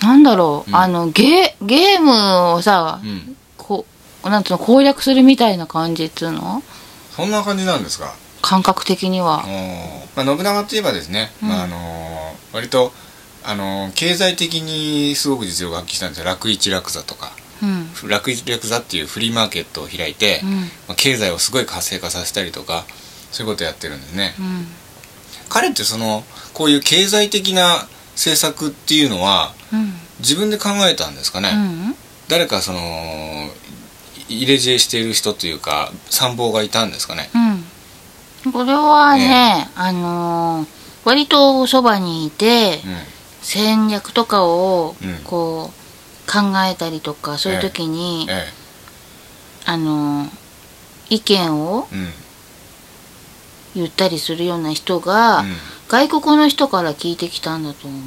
[0.00, 0.76] なんだろう、うん。
[0.76, 3.36] あのゲゲームをさ、うん
[4.28, 6.62] なんつうの攻略するみたいな感じっつうの？
[7.12, 8.14] そんな感じなんですか？
[8.42, 9.44] 感覚的には。
[10.16, 11.48] まあ、信長といえばですね、うん。
[11.48, 12.92] まああのー割と、
[13.44, 16.24] あのー経済的にすごく実力を発揮したんですよ。
[16.24, 17.32] 楽一楽座とか。
[17.62, 18.08] うん。
[18.08, 20.50] 楽一楽座っていうフリーマーケットを開いて、うん。
[20.50, 22.84] まあ、経済をすごい活性化させたりとか
[23.30, 24.34] そういうことをやってるんですね。
[24.38, 24.66] うん。
[25.48, 29.92] 彼ってそのこういう経済的な政策っていうのはうん。
[30.20, 31.58] 自分で考えたんですかね、う
[31.90, 31.94] ん。
[32.28, 32.80] 誰かそのい
[34.30, 37.30] 入れ知恵している人というか参謀がいたんですかね。
[38.44, 38.52] うん。
[38.52, 42.96] これはね、あのー割とそばにいてうん。
[43.42, 45.14] 戦略とかをうん。
[45.24, 48.44] こう考えたりとかそういう時に、え
[49.66, 50.30] あのー
[51.10, 51.88] 意見を
[53.74, 55.56] 言ったりするような人が、うん。
[55.88, 58.00] 外国の人から聞いてきたんだと思う。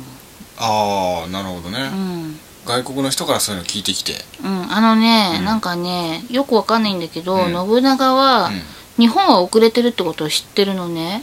[0.57, 4.13] ああなるほどね、うん外国の人からそういうの聞いてきて。
[4.43, 5.45] うん、あのね、うん。
[5.45, 7.54] なんかねよくわかんないんだけど、うん。
[7.54, 8.62] 信長は、うん。
[8.97, 11.21] 日本は遅れてるってことを知ってるのね、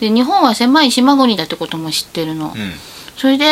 [0.00, 0.08] うん。
[0.08, 2.72] で日本は狭い島国だってことも知ってるの、うん。
[3.16, 3.46] それで、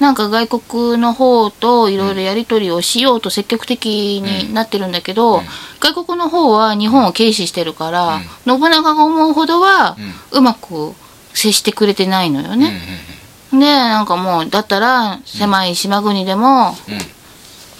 [0.00, 5.42] なんか外国の方といろいろやり取りをしようと積極的になってるんだけど、うん。
[5.80, 9.96] 外国の方は日本を軽視してるから、信長が思うほどは
[10.32, 10.92] うまく
[11.34, 12.60] 接してくれてないのようん
[13.58, 16.74] ね、でなんかもうだったら狭い島国でも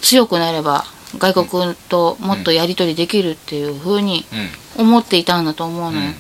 [0.03, 0.85] 強くなれば
[1.19, 4.67] 外国ともっとやり取りできるっていうふうにうん。
[4.79, 6.13] 思っていたんだと思うのよ。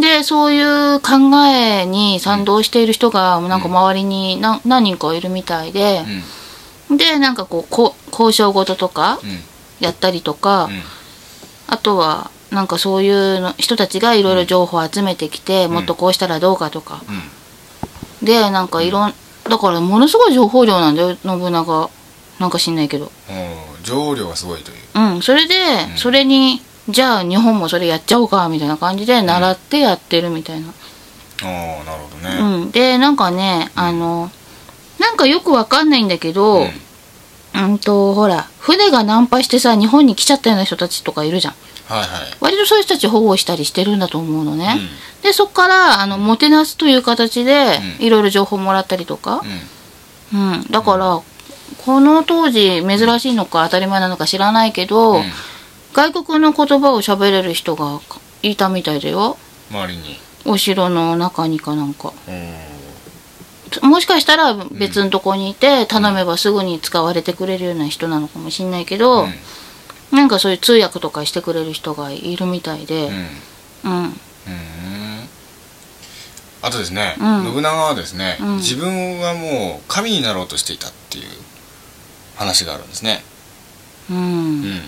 [0.00, 6.04] でそういう考えに賛同している人がなんか周りに何何人かいるみたいで、
[6.90, 9.18] でなんかこうこ交渉事とか
[9.80, 10.82] やったりとか、うん。
[11.66, 15.72] あとはなんかそういうの人たちがいろいろ情報を集めてきて、ん。
[15.72, 17.20] もっとこうしたらどうかとか、うん
[18.22, 19.14] でなんかいろん
[19.48, 21.90] だからものすごい情報量なんだよ信長。
[22.38, 23.10] なんか知んないけど。
[23.28, 24.76] おー情報量がすごいという。
[24.94, 25.54] うんそれで、
[25.96, 30.72] それにじゃあ日本もそれやっちゃおうかみたいな感じで習ってやってるみたいな、あ
[31.82, 32.62] あなるほどね。
[32.62, 34.30] うん、でなんかねあの
[34.98, 36.70] なんかよくわかんないんだけど、うん
[37.54, 41.54] うんとほら船が難破してさ日本に来ちゃったような人たちとかいるじゃん。
[41.88, 42.08] はいはい。
[42.40, 44.76] 割とそういう人たち保護したりしてるんだと思うのね、
[45.20, 48.06] うでそっからあのもてなすという形でうん。
[48.06, 49.42] いろいろ情報もらったりとか、
[50.32, 50.52] うん。
[50.52, 51.22] うん、だから、
[51.84, 55.22] この当時珍しいのか当たり前なのか知らないけど、うん。
[55.94, 58.00] 外国の言葉を喋れる人が
[58.42, 59.38] いたみたいだよ。
[59.70, 60.18] 周りに。
[60.44, 62.12] お城の中にかなんか。
[62.28, 62.67] おー
[63.82, 69.34] もしかしたら別のとこにいて頼めばすぐに使われてくれるような人なのかもしんないけど、うん。
[70.16, 73.10] なんかそういう通訳とかしてくれる人がいるみたいで
[73.84, 73.92] うん。
[73.92, 74.04] うん。
[74.04, 74.12] うん。
[76.62, 77.52] あとですね、うん。
[77.52, 78.56] 信長はですね、うん。
[78.56, 81.24] 自分はもう神になろうとしていたっていう
[82.36, 83.22] 話があるんですね、
[84.10, 84.16] うん。
[84.16, 84.80] うん、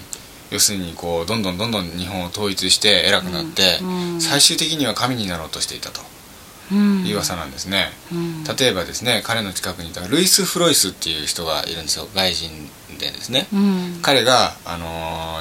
[0.50, 4.20] 要するにこうどんどんどんどん日本を統一して偉くなって、うん。
[4.20, 6.00] 最終的には神になろうとしていたと。
[6.00, 6.09] うん
[6.74, 8.44] いう噂なんですね、うん。
[8.44, 12.08] 例えばですね彼の近くにいたルイス・フロイスっていう人がいるんですよ。
[12.14, 12.50] 外人
[12.98, 13.98] でですね、うん。
[14.02, 14.86] 彼が、あの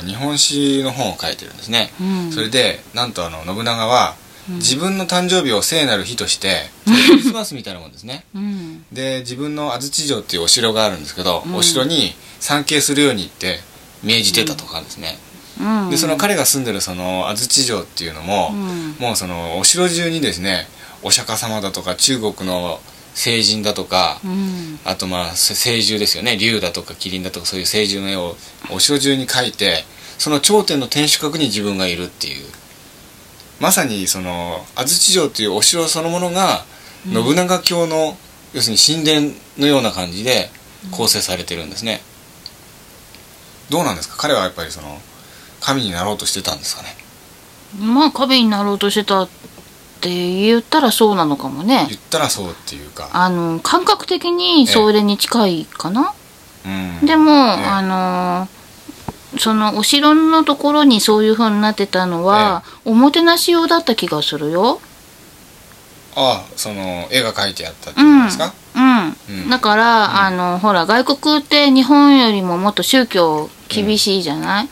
[0.01, 2.31] ー日本史の本を書いてるんですね、うん。
[2.31, 4.15] それでなんとあの信長は
[4.49, 4.55] うん。
[4.55, 8.25] 自分の誕生日を聖なる日としてクリスマスみたいなもんですね。
[8.33, 8.85] うん。
[8.91, 11.55] で自分の安土城っていうお城があるんですけど、うん。
[11.55, 13.59] お城に参詣するようにって
[14.03, 15.19] 命じてたとかですね、
[15.59, 15.89] うん。
[15.89, 18.95] でその彼が住んでるその安土城っていうのも、うん。
[18.99, 20.67] もうそのお城中にですね
[21.03, 22.79] お釈迦様だとか中国の
[23.13, 24.79] 聖人だとか、うん。
[24.85, 28.35] あとまあせ聖獣ですよね竜だとか麒麟だとかそういう聖獣の絵を
[28.71, 29.83] お城中に描いて
[30.17, 32.45] その頂点の天守閣に自分がいるっていう。
[33.59, 36.63] まさにその安土城っていうお城そのものが
[37.11, 38.17] 信長教の、
[38.53, 40.49] 要するに神殿のような感じで
[40.91, 41.99] 構成されてるんですね、
[43.69, 44.15] どうなんですか？
[44.17, 44.97] 彼はやっぱりその
[45.59, 46.89] 神になろうとしてたんですかね？
[47.85, 49.27] まあ神になろうとしてた
[49.99, 51.87] って言ったらそうなのかもね。
[51.89, 53.09] 言ったらそうっていうか。
[53.11, 56.13] あの感覚的にそれに近いかな、
[56.65, 57.05] うん。
[57.05, 58.47] でも、あの
[59.37, 64.79] そのお城のところにそういう風になってたのは、おもてなし用だった気がするよ。
[66.15, 69.49] ああその絵が描いてあったってことですか、うん、うん。
[69.49, 74.69] だから、あのほら外国って日本よりももっと宗教厳しいじゃない、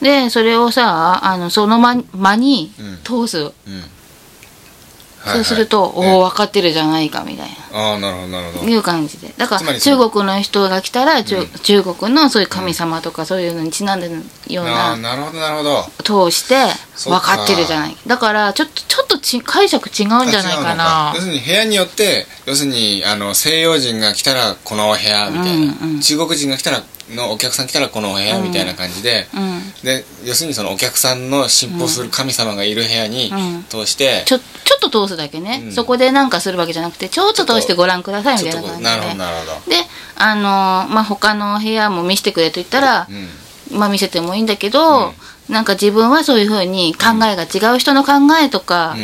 [0.00, 0.04] うん。
[0.04, 2.98] でそれをさあのその間間にうん。
[3.02, 3.52] 通す、うん
[5.24, 8.64] そうすると、おお分かってるじゃないかみたいああなるほどなるほど。
[8.64, 9.32] ないう感じで。
[9.36, 11.46] だから中国の人が来たら、中
[11.82, 16.30] 国のそういう神様とかそういうのにちなんでるようああななるほどなるほど。
[16.30, 16.54] 通して
[17.04, 17.96] 分かってるじゃない。
[18.06, 21.12] だからちょっとちょっとち解釈違うんじゃないかな。
[21.14, 26.00] 要するに部屋によって要するにあの西洋人が来たらこのお部屋みたいな、うんうん。
[26.00, 26.82] 中国人が来たら
[27.14, 29.72] のお客さん来たらこのお部屋みたいな感じで、うん。
[29.84, 33.64] で要するにそのお客さんの信奉する神様がいる部屋にうん。
[33.68, 35.72] 通して、ちょちょっと通すだけね、うん。
[35.72, 39.76] そこでなんかするわけじゃなくてちょっと通してご覧くださいみたいな感じでとこうなるほどなるほで
[40.16, 40.40] あの
[40.92, 43.18] まあ他の部屋も見せてくれと言ったらど、う
[43.76, 43.78] ん。
[43.78, 45.12] まあ見せてもいいんだけど、
[45.48, 48.96] なんか自分はそういうふうに考えが違う人の考えとか、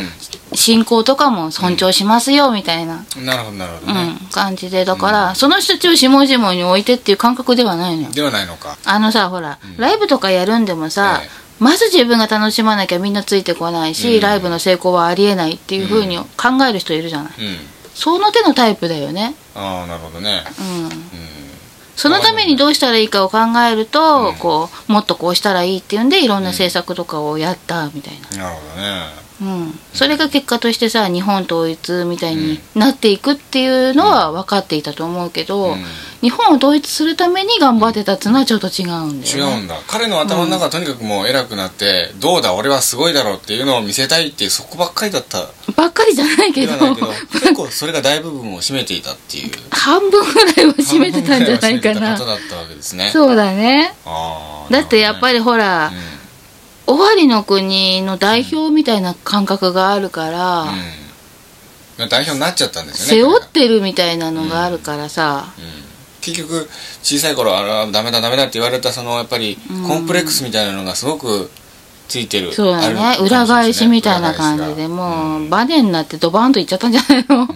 [0.54, 8.10] 信仰とかも尊重しますよみたいな、うん、なるほどなるほうんどね、感じでだから、その人たちを下々に置いてっていう感覚ではないのよ。
[8.12, 8.78] ではないのか。
[8.84, 14.20] あのさほら、ライブとかやるんでもさ、えまず自分が楽しまなきゃみんなついてこないし、うん。
[14.20, 17.56] ライブの成功はありえないっていうふうに考える人いるじゃない、うん。
[17.94, 19.34] その手のタイプだよね。
[19.54, 20.44] ああなるほどね。
[20.60, 20.84] うん。
[20.84, 20.90] うん。
[21.96, 23.38] そのためにどうしたらいいかを考
[23.68, 24.36] えると、うん。
[24.36, 35.84] こうもっとこうしたらいいっていうんでいろんな政策とかをやったみたいな、なるほどねうん、それが結果としてさ日本統一みたいになっていくっていうのは分かっていたと思うけど、うん。
[36.22, 39.60] 日本を統一するために頑張ってたっていうのはちょっと違うんだ違よね。
[39.60, 39.68] うん。
[39.68, 45.46] だ彼の頭の中はとにかくもう偉くなって、どうだ俺はすごいだろうっていうのを見せたいっていうそこばっかりだった
[45.76, 46.72] ばっかりじゃないけど
[47.32, 51.44] 結構それが大部分を占めていたっていう半分ぐらいは占めてたん。
[51.44, 53.94] じゃないかなだったわけですねそうだね
[54.70, 55.92] だってやっぱりほら、
[56.86, 65.64] 尾張の国の代表みたいな感覚があるから、うん、うん、代表になっちゃったんですよね背負ってるみたいなのがあるからさ、うん。
[66.20, 66.68] 結局
[67.02, 69.82] 小さい頃あらダメだダメだって言われたそのやっぱりうん。
[69.84, 71.50] コンプレックスみたいなのがすごく
[72.08, 73.16] ついてる、そうだあるね。
[73.20, 77.48] 裏返しみたいな感じでもう、バネになってドバーンといっちゃったんじゃないの、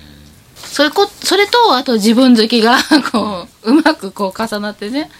[0.56, 2.78] それこそれとあと自分好きが
[3.12, 5.10] こううまくこう重なってね。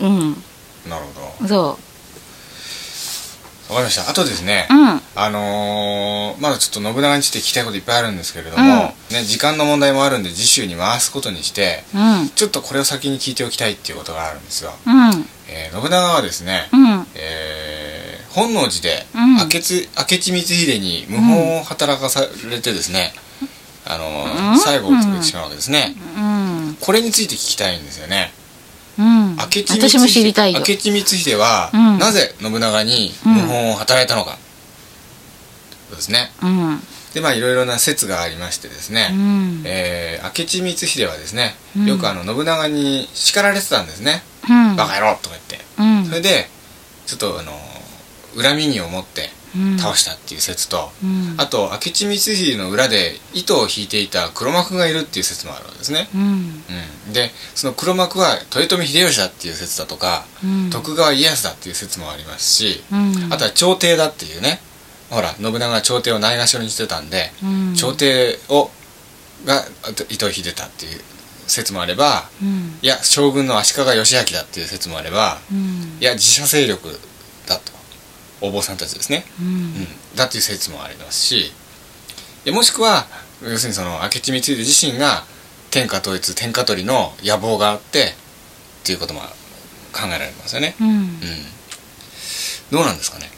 [0.00, 0.08] うん。
[0.08, 0.42] うん。
[0.88, 1.04] なる
[1.40, 1.48] ほど。
[1.48, 1.78] そ
[3.68, 4.08] わかりました。
[4.08, 5.00] あとですね、ううん。
[5.16, 8.64] あのーまだちょっと信長について聞きたいこといっぱいあるんですけれども、
[9.10, 12.28] ね、時間の問題もあるんで次週に回すことにしてうん。
[12.28, 15.26] ちょっとこれを先に聞いておきたいっていうことがあるんですよ、うん。
[15.48, 17.06] えー信長はですね、うん。
[17.14, 19.34] えー本能寺でうん。
[19.36, 23.14] 明智,、明智光秀に謀反を働かされてですね、
[23.86, 24.58] あのーうん。
[24.58, 26.76] 最後を作ってしまうわけですね、うん。
[26.80, 28.32] これについて聞きたいんですよね。
[28.35, 28.35] うん
[29.36, 29.90] 明智光秀。
[29.90, 30.60] 私も知りたいよ。
[30.60, 31.98] 明智光秀は、うん。
[31.98, 34.38] なぜ信長に謀反を働いたのか、
[35.88, 36.32] そうですね。
[36.42, 36.80] うん。
[37.14, 39.62] でまあいろいろな説がありましてですね、うん。
[39.64, 41.86] えー明智光秀はですね、うん。
[41.86, 45.60] よくあの信長に叱られてたんですね、うんバカ野郎とか言って。
[45.78, 46.06] うん。
[46.06, 46.48] それで
[47.06, 47.52] ちょっとあの
[48.42, 49.30] 恨みに思ってうん
[49.78, 51.34] 倒したっていう説と、うん。
[51.38, 56.22] あと明智光秀の裏で糸を引いていた黒幕がいるっていう説もあるわけですね、うん。
[57.06, 60.70] うん、でその黒幕は豊臣秀吉だっていう説だとか、うん。
[60.70, 63.32] 徳川家康だっていう説もありますし、うん。
[63.32, 64.60] あとは朝廷だっていうね
[65.10, 67.74] ほら信長は朝廷をないがしろにしてたんで、うん。
[67.74, 68.70] 朝廷を
[69.44, 69.62] が
[70.10, 71.00] 糸を引いてたっていう
[71.46, 72.78] 説もあればうん。
[72.82, 75.96] いや将軍の足利義昭だっていう説もあればうん。
[76.00, 76.88] いや自社勢力
[77.46, 77.75] だと
[78.40, 79.50] お坊さんたちですね、ううん。
[79.50, 81.52] ん、だっていう説もありますしい
[82.44, 83.06] やもしくは
[83.42, 85.24] 要するにその明智光秀自身が
[85.70, 88.14] 天下統一天下取りの野望があって
[88.82, 89.20] っていうことも
[89.92, 90.74] 考えられますよね。
[90.80, 90.88] うん。
[90.88, 91.18] うん。
[92.70, 93.30] どうなんですかね？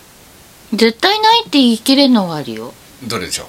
[0.73, 2.75] 絶対ないって言い切れるのはあるよ。
[3.07, 3.49] どれでしょ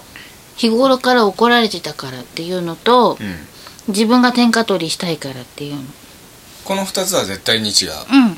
[0.55, 3.35] 日頃から怒られてたからっていうのとう、うん、
[3.89, 5.81] 自分が天下取りしたいからっていうの。
[6.65, 8.23] この2つは絶対に違う、うん。
[8.25, 8.38] うん、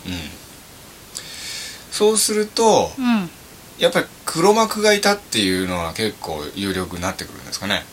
[1.92, 3.30] そうするとうん。
[3.78, 7.84] やっぱり黒幕がいたっていうのは結構有力になってくるんですかね。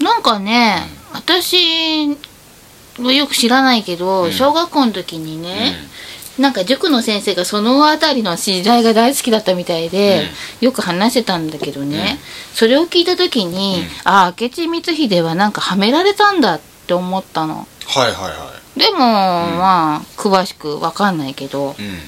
[0.00, 2.16] なんかね、私
[2.98, 4.32] はよく知らないけど、うん。
[4.32, 5.76] 小学校の時にね、
[6.38, 10.28] なんか塾の先生がそのあたりの時代が大好きだったみたいで、
[10.60, 12.18] よく話してたんだけどね、
[12.50, 12.56] うん。
[12.56, 14.10] それを聞いた時に、うん。
[14.10, 17.68] ああ明智光秀はなんかはめられたんだって思ったの。
[17.86, 21.98] はいはいはでも、まあ詳しくわかんないけどい、うん、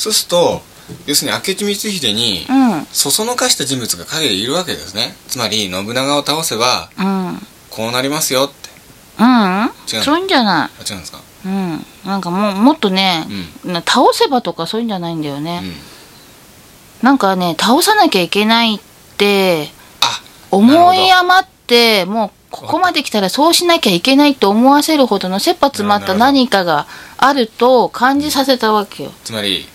[0.00, 0.62] そうすると
[1.06, 2.72] 要するに明智光秀にうん。
[2.72, 5.14] うんそそのかした人物が陰でいるわけですね。
[5.28, 7.46] つまり信長を倒せばうん。
[7.68, 8.70] こうなりますよって。
[9.18, 9.70] うん。
[9.92, 10.70] 違うそういうんじゃない。
[10.80, 11.20] あ違うんですか？
[11.44, 11.86] うん。
[12.04, 13.26] なんかもうもっとね、
[13.64, 17.06] な倒せばとかそういうんじゃないんだよね、うん。
[17.06, 18.80] なんかね倒さなきゃいけないっ
[19.18, 19.68] て
[20.00, 26.86] あ思い余ってもうここまで来たらそうしなきゃいけないと思わせるほどの切羽詰まった何かが
[27.18, 29.12] あると感じさせたわけよ。
[29.22, 29.68] つまり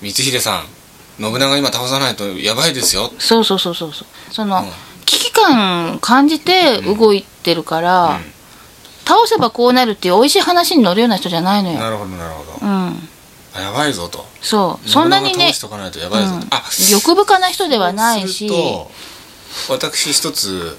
[0.00, 0.66] 光秀さん
[1.20, 3.12] 信長今倒さないとやばいですよ。
[3.18, 4.32] そうそうそうそうそう。
[4.32, 4.70] その、うん。
[5.04, 8.32] 危機感感じて動いてるから、うん。
[9.06, 11.78] 倒せばこうなるっていう美味しい話に乗るような人じゃないのよ。
[11.78, 12.66] なるほどなるほど。
[12.66, 13.08] うん。
[13.52, 14.24] あやばいぞと。
[14.40, 14.88] そう。
[14.88, 15.52] そんなにね
[16.90, 18.48] 欲深な人ではないし。
[18.48, 20.78] そうすると私一つ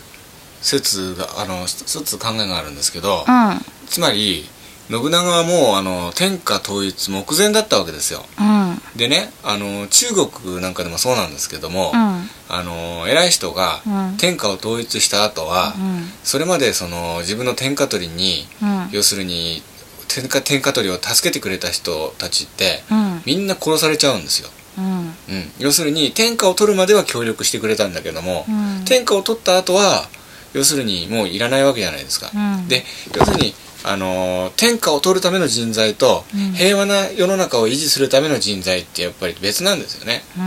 [0.62, 3.66] 説があの一つ考えがあるんですけど、うん。
[3.88, 4.50] つまり
[4.91, 8.25] 信長はもうあの天下統一目前だったわけですよ。
[8.38, 8.82] うん。
[8.97, 12.30] でねあの中国なんかでもそうなんですけども、うん。
[12.49, 14.17] あの偉い人がうん。
[14.17, 16.10] 天下を統一した後は、うん。
[16.23, 18.89] それまでその自分の天下取りにうん。
[18.91, 19.63] 要するに
[20.10, 23.21] 天下天下取りを助けてくれた人たちってうん。
[23.25, 24.86] みんな殺されちゃうんですよ、うん。
[24.86, 25.13] うん、
[25.58, 28.51] 要するに天下を取るまでは協力してくれたんだけども、う
[28.82, 28.84] ん。
[28.84, 30.10] 天下を取った後は
[30.54, 32.67] 要するにもういらないわけじゃないですか、うん。
[32.67, 32.84] で
[33.15, 36.52] 要するにあのー天下を取るための人材と、うん。
[36.54, 40.24] 平和な世の中を維持するための人材ってやっぱり別なんですよね。
[40.38, 40.41] う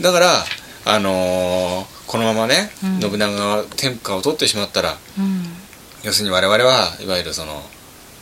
[0.00, 0.02] ん。
[0.02, 0.44] だから
[0.84, 3.00] あのーこのままね、うん。
[3.00, 5.44] 信長が天下を取ってしまったらうん。
[6.04, 7.62] 要するに我々はいわゆるその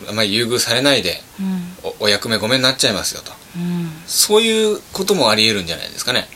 [0.09, 1.91] あまり優遇されないでうん。
[2.01, 3.33] おお役目ごめんになっちゃいますよと。
[3.57, 3.91] うん。
[4.07, 6.29] そういうこともあり得るんじゃないですかね。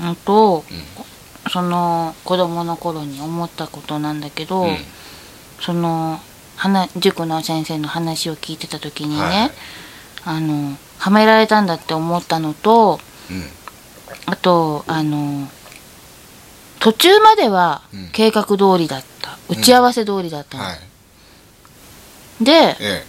[0.00, 0.08] うん。
[0.08, 0.16] うん。
[0.16, 1.50] とうん。
[1.50, 4.76] その子供の頃に思ったことなんだけど、うん
[5.60, 6.20] その
[6.56, 9.50] 話塾の先生の話を聞いてた時にね、はい。
[10.24, 13.42] あのはめられたんだって思ったのとうん。
[14.26, 15.48] あとあの
[16.80, 18.08] 途中まではうん。
[18.12, 20.72] 計画通りだった、打ち合わせ通りだったの、は
[22.40, 22.44] い。
[22.44, 23.04] でえ。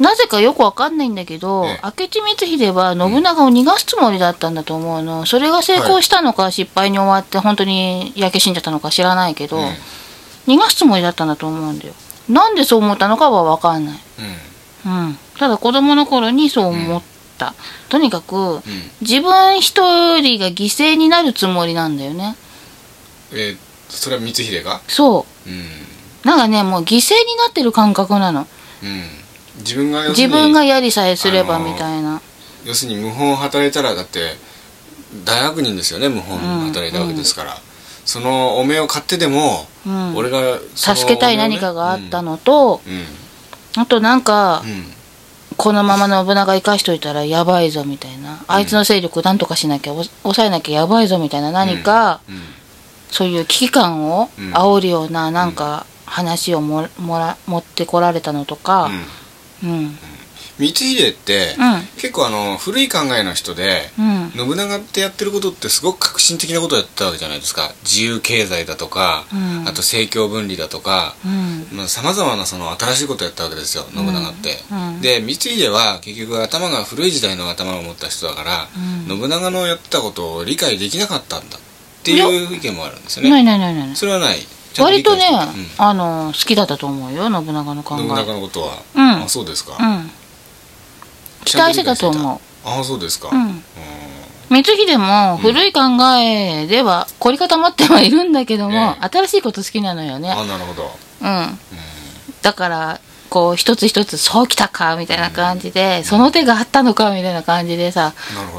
[0.00, 1.80] なぜかよくわかんないんだけど、ええ。
[1.84, 5.24] 明智光秀は信長を逃がすつもりだったんだと思うの。
[5.26, 9.64] それが成功したのか、失敗に終わって本当に焼け死んじゃったのか知らないけど、うん
[10.46, 11.94] 逃がすつもりだったんだと思うんだよ。
[12.28, 13.98] なんでそう思ったのかはわかんない、
[14.84, 14.92] うん。
[14.92, 17.02] うん、ただ子供の頃にそう思っ
[17.38, 17.54] た、
[17.88, 18.62] とにかくうん。
[19.00, 22.36] 自分一人が犠牲になるつもりなんだよね。
[23.32, 23.58] えー
[23.90, 24.80] それは光秀が？
[24.88, 25.50] そう。
[25.50, 25.52] ん。
[25.52, 28.46] うなんかねもう犠牲になってる感覚なの。
[28.82, 29.02] うん。
[29.58, 32.20] 自分が自分がやりさえすればみたいな、
[32.64, 34.34] 要するに謀反を働いたらだって
[35.24, 37.56] 大悪人ですよね謀反を働いたわけですから、
[38.04, 40.16] そのお面を買ってでも、うん。
[40.16, 43.80] 俺がその助けたい何かがあったのと、うん。
[43.80, 44.62] あとなんか、
[45.56, 52.40] このまま信長生かしといたらやばいぞみたいな、あいつの勢力なんとかしなきゃお抑えなきゃやばいぞみたいな何か、うん。
[53.10, 54.52] そういう危機感をうん。
[54.52, 58.90] 煽るようななんか話をももら持ってこられたのとか。
[59.62, 59.98] うん
[60.58, 61.82] 光秀って、うん。
[61.96, 64.30] 結構あの古い考えの人でうん。
[64.34, 67.72] 信長ってやってることってすごく革新的なことをやってたわけじゃないですか。
[67.82, 69.62] 自由経済だとか、うん。
[69.68, 71.88] あと政教分離だとかうん。
[71.88, 75.00] さまざ、まなその新しいことをやったわけですよ信長って、うん。
[75.00, 78.68] で光秀は結局頭が古い時代の頭を持った人だから、
[79.08, 79.20] うん。
[79.20, 81.60] 信長のやってたことを理解できなかったんだっ
[82.04, 83.30] ていう意見もあるんですよね。
[83.30, 84.38] ないないないないそれはない。
[84.78, 85.30] 割とね
[85.78, 88.02] あの好きだったと思うよ信長の考え。
[88.02, 89.10] うん、信長のことは、うん。
[89.22, 90.10] あそうですか、うん
[91.44, 92.40] 期待してたと思う。
[92.66, 93.62] ああそうですか、うん。
[94.48, 95.80] 光秀も古い考
[96.18, 99.08] えでは凝り固まってはいるんだけども、ええ。
[99.08, 100.30] 新しいこと好きなのよね。
[100.30, 100.90] あなるほど。
[101.22, 101.58] うん。
[102.42, 108.12] だからこう一つ一つそうきたかみたいな感じで、その手があったのかみたいな感じでさ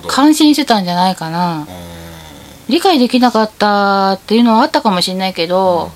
[0.08, 1.60] 感心してたんじゃないかな。
[1.60, 1.68] うん。
[2.68, 5.92] 理解できなかったっていうのはあったかもしれないけど、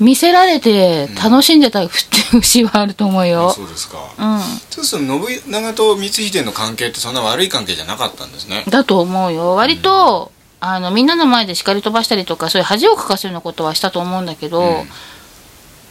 [0.00, 3.98] 見せられて楽しんでた節はあると思うあよそうですか。
[4.16, 4.40] うん。
[4.70, 8.64] そうすると信長と光秀の関係ってそんな悪い関係じゃなかったんですね。
[8.68, 9.54] だと思うよ。
[9.54, 10.30] 割と、
[10.60, 14.88] あのみんなの前で叱り飛ばしたりとかそういう恥をかかすようなことはしたと思うんだけど、うん。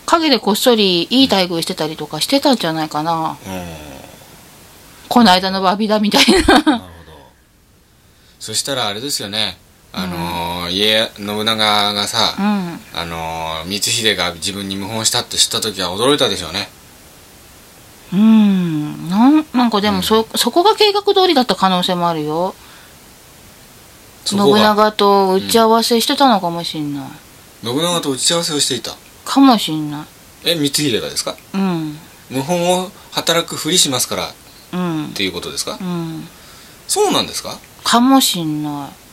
[0.05, 3.63] 陰でこっそりいい待遇してたりとかしてたんじゃないかな、うん。
[5.09, 6.39] この間の詫びだみたいな。
[6.39, 6.87] なるほど。
[8.39, 9.57] そしたらあれですよね
[9.99, 12.79] あのー家信長がさ、うん。
[12.93, 16.69] あのー光秀が自分に謀反したって知った時は驚いたでしょうね。
[18.13, 19.09] うん。
[19.09, 22.53] なんなんかでもそ,、そこが計画通りだった可能性もあるよ。
[24.25, 27.09] 信長と打ち合わせしてたのかもしんない、
[27.63, 28.91] 信長と打ち合わせをしていた。
[29.23, 30.05] かもしんない。
[30.45, 31.35] え光秀がですか？
[31.53, 31.97] うん。
[32.29, 34.27] 謀反を働くふりしますから。
[34.27, 34.31] っ
[34.73, 35.11] うん。
[35.13, 35.77] ていうことですか？
[35.79, 36.27] うん。
[36.89, 37.57] そうなんですか？
[37.85, 39.06] かもしんない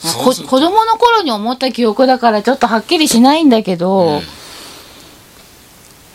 [0.00, 4.20] 子供の頃に思った記憶だからちょっとはっきりしないんだけど、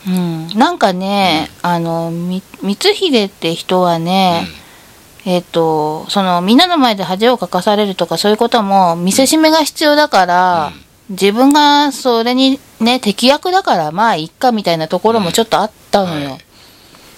[0.06, 0.48] うん。
[0.56, 4.46] なんかね、あのみ光秀って人はね、
[5.26, 10.72] えっ、とそのみんなの前で恥をかかされるとかそういうことも見せしめが必要だから、
[11.10, 16.40] 自分がそれにね敵役だからまあいっかみたいなところもちょっとあったのよ、はい。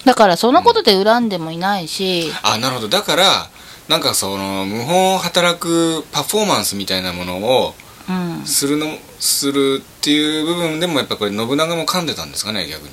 [0.05, 2.87] だからそのことで恨んでもいないし、あなるほど。
[2.87, 3.49] だから
[3.87, 7.73] なんかその謀反を働くパフォーマンスみたいなものを
[8.09, 8.87] うん、するの
[9.19, 12.89] するっていう部分でもやっぱこれ信長も噛んでたんですかね逆に。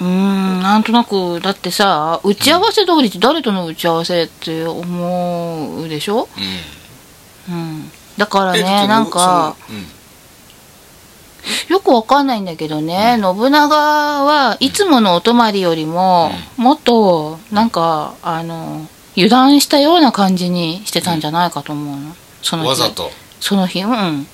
[0.00, 1.40] うーんなんとなく。
[1.40, 6.28] だってさ打ち合わせ通りって誰との打ち合わせって思うでしょ、
[7.48, 7.54] うん。
[7.54, 9.84] うん、だからねなんかうん。
[11.68, 18.86] よくわかんないんだけどね、信長はいつものお泊まりよりも、もっとなんかあの
[19.18, 22.14] 油断したような感じにしてたんじゃないかと思うの。
[22.40, 22.68] その日。
[22.68, 23.10] わざと、
[23.40, 23.80] その日。
[23.80, 24.26] うんうん。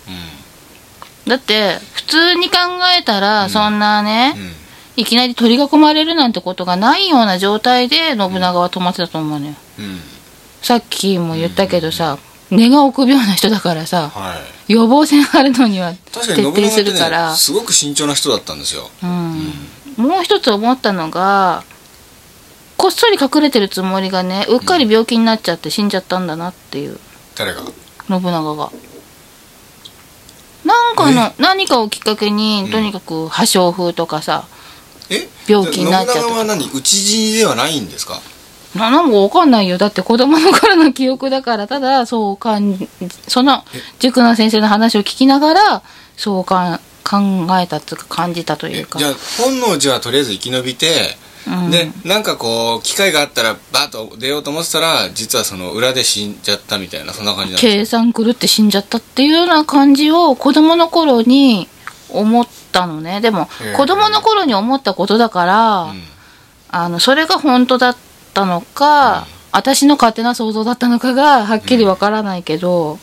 [1.26, 2.56] だって普通に考
[2.98, 5.02] えたらそんなね、うん。
[5.02, 9.54] いきなり鳥が囲まれるなんてことがないような状態で信長は泊まってたと思うのよ。
[9.78, 10.00] うん。
[10.60, 12.18] さっきも言ったけどさ、
[12.50, 14.34] 根が臆病な人だからさは
[14.68, 14.72] い。
[14.74, 18.90] 予防線張るのには徹確かに信長底すってねるから、すごく慎重な人だったんですよ。
[19.02, 19.52] うん、
[19.96, 21.64] もう一つ思ったのが
[22.76, 26.98] こっそり隠れてるつもりがねうっかり病気になっちゃって死んじゃったんだなっていう。
[27.36, 27.62] 誰が？
[28.08, 28.70] 信長が。
[30.64, 34.46] なんかの何かをきっかけにとにかく破傷風とかさ
[35.10, 35.28] え？
[35.46, 36.20] 病気になっちゃった。
[36.20, 36.64] 信長は何？
[36.66, 38.20] 討ち死にではないんですか？
[38.74, 39.78] ななんかわかんないよ。
[39.78, 41.68] だって子供の頃の記憶だから。
[41.68, 42.76] ただそうかん
[43.28, 43.62] その
[44.00, 45.82] 塾の先生の話を聞きながら
[46.16, 48.98] そうかん考えたっていうか感じたというか。
[48.98, 51.16] じゃあ本能寺はとりあえず生き延びて、
[51.46, 51.70] うん。
[51.70, 61.68] でなんかこう機会があったらバッと出ようと思ってたら実はその裏で死んじゃったみたいなそんな感じなんです計算狂って死んじゃったっていうような感じを子供の頃に
[62.10, 63.20] 思ったのね。
[63.20, 66.02] でも子供の頃に思ったことだから、うん。
[66.68, 67.96] あのそれが本当だっ
[68.34, 72.98] たのか、私の勝手な想像だったのかがはっきりわからないけど、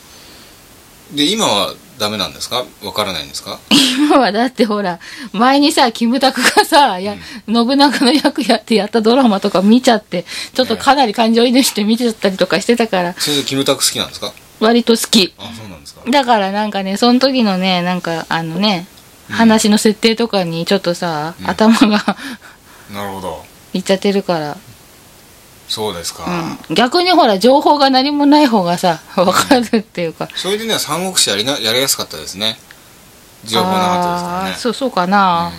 [1.14, 2.64] で今はダメなんですか？
[2.82, 3.58] わからないんですか？
[3.96, 4.98] 今はだってほら
[5.32, 7.16] 前にさキムタクがさや、
[7.46, 10.24] 信長の役やってやったドラマとか見ちゃって
[10.54, 14.32] ちょっとかなり感情移入して見てたりとかしてたから先生キムタク好きなんですか？
[14.60, 15.34] 割と好き。
[15.38, 16.02] あそうなんですか。
[16.10, 18.86] だからなんかねその時のねなんかあのね
[19.28, 21.48] 話の設定とかにちょっとさ、うん。
[21.48, 22.16] 頭が
[22.92, 23.44] なるほど。
[23.72, 24.56] いっちゃってるから、
[25.72, 26.26] そうですか、
[26.68, 32.58] うん、逆にほら情報が何もない方がさわかるっていうか、それでね三国志やりなやりやすかったですね。
[33.46, 34.54] 情報なかったですからね。
[34.58, 35.50] そうそうかな。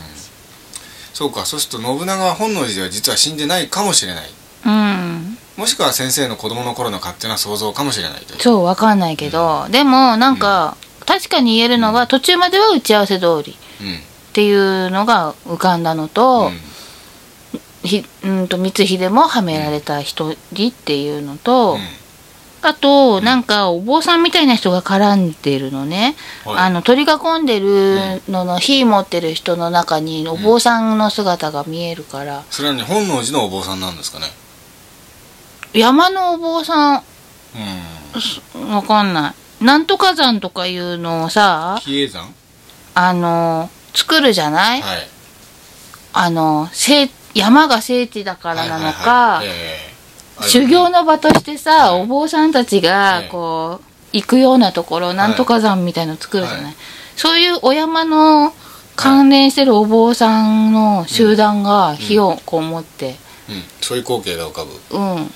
[1.15, 4.29] そうかそうすると信長は本能寺では実は死んでないかもしれない。
[4.65, 8.39] うん、もしくは先生の子供の頃の勝手な想像かもしれないという。
[8.39, 13.95] そうわかんないけど、でもなんか、確かに言えるのは途中までは打ち合わせ通りうん。
[13.95, 13.99] っ
[14.33, 16.72] ていうのが浮かんだのと,、うん
[17.83, 21.79] ひうんと光秀もはめられた一人っていうのと、うん。
[22.65, 26.15] あとなんかお坊さんみたいな人が絡んでるのね、
[26.45, 26.57] はい。
[26.59, 34.27] あの取り囲んでるのの火持ってる人の中にお坊さんの姿が見えるから、それはね本能寺のお坊さんなんですかね。
[35.73, 37.03] 山のお坊さん。
[38.55, 38.69] うん。
[38.69, 39.65] わかんない。
[39.65, 42.33] なんとか山とかいうのをさ比叡山？
[42.95, 45.07] あの作るじゃない、はい。
[46.13, 49.41] あの聖山が聖地だからなのか、
[50.41, 52.01] 修行の場としてさ、はい。
[52.01, 56.75] お坊さんたちがええこう行くようなところ、なんとか山みたいの作るじゃない？
[57.15, 58.53] そういうお山の
[58.95, 63.15] 関連してるお坊さんの集団が火をこう持って。
[63.49, 63.63] うん。
[63.81, 64.97] そういう光景が浮かぶ。
[64.97, 65.31] うん、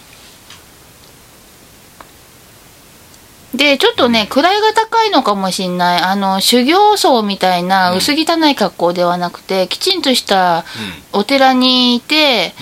[3.55, 6.01] でちょっとね位が高いのかもしんない。
[6.01, 7.97] あの修行僧みたいなうん。
[7.97, 10.65] 薄汚い格好ではなくて、きちんとした
[11.13, 12.53] うお寺にいてんうん。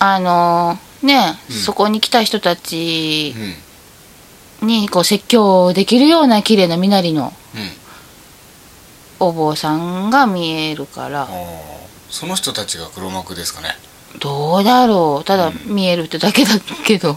[0.00, 1.56] あのね、うん。
[1.56, 3.34] そこに来た人たち
[4.62, 4.68] うん。
[4.68, 7.70] にこう説教できるような綺麗な身なりのうん。
[9.28, 11.28] お坊さんが見えるから。
[12.10, 13.68] その人たちが黒幕ですかね。
[14.18, 15.24] どうだろう。
[15.24, 16.50] ただ見えるってだけだ
[16.84, 17.12] けど。
[17.12, 17.16] う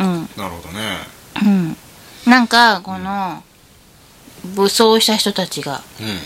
[0.00, 0.30] うんん。
[0.36, 1.76] なるほどねうん。
[2.26, 3.42] なんかこの
[4.54, 6.18] 武装した人たちがうん。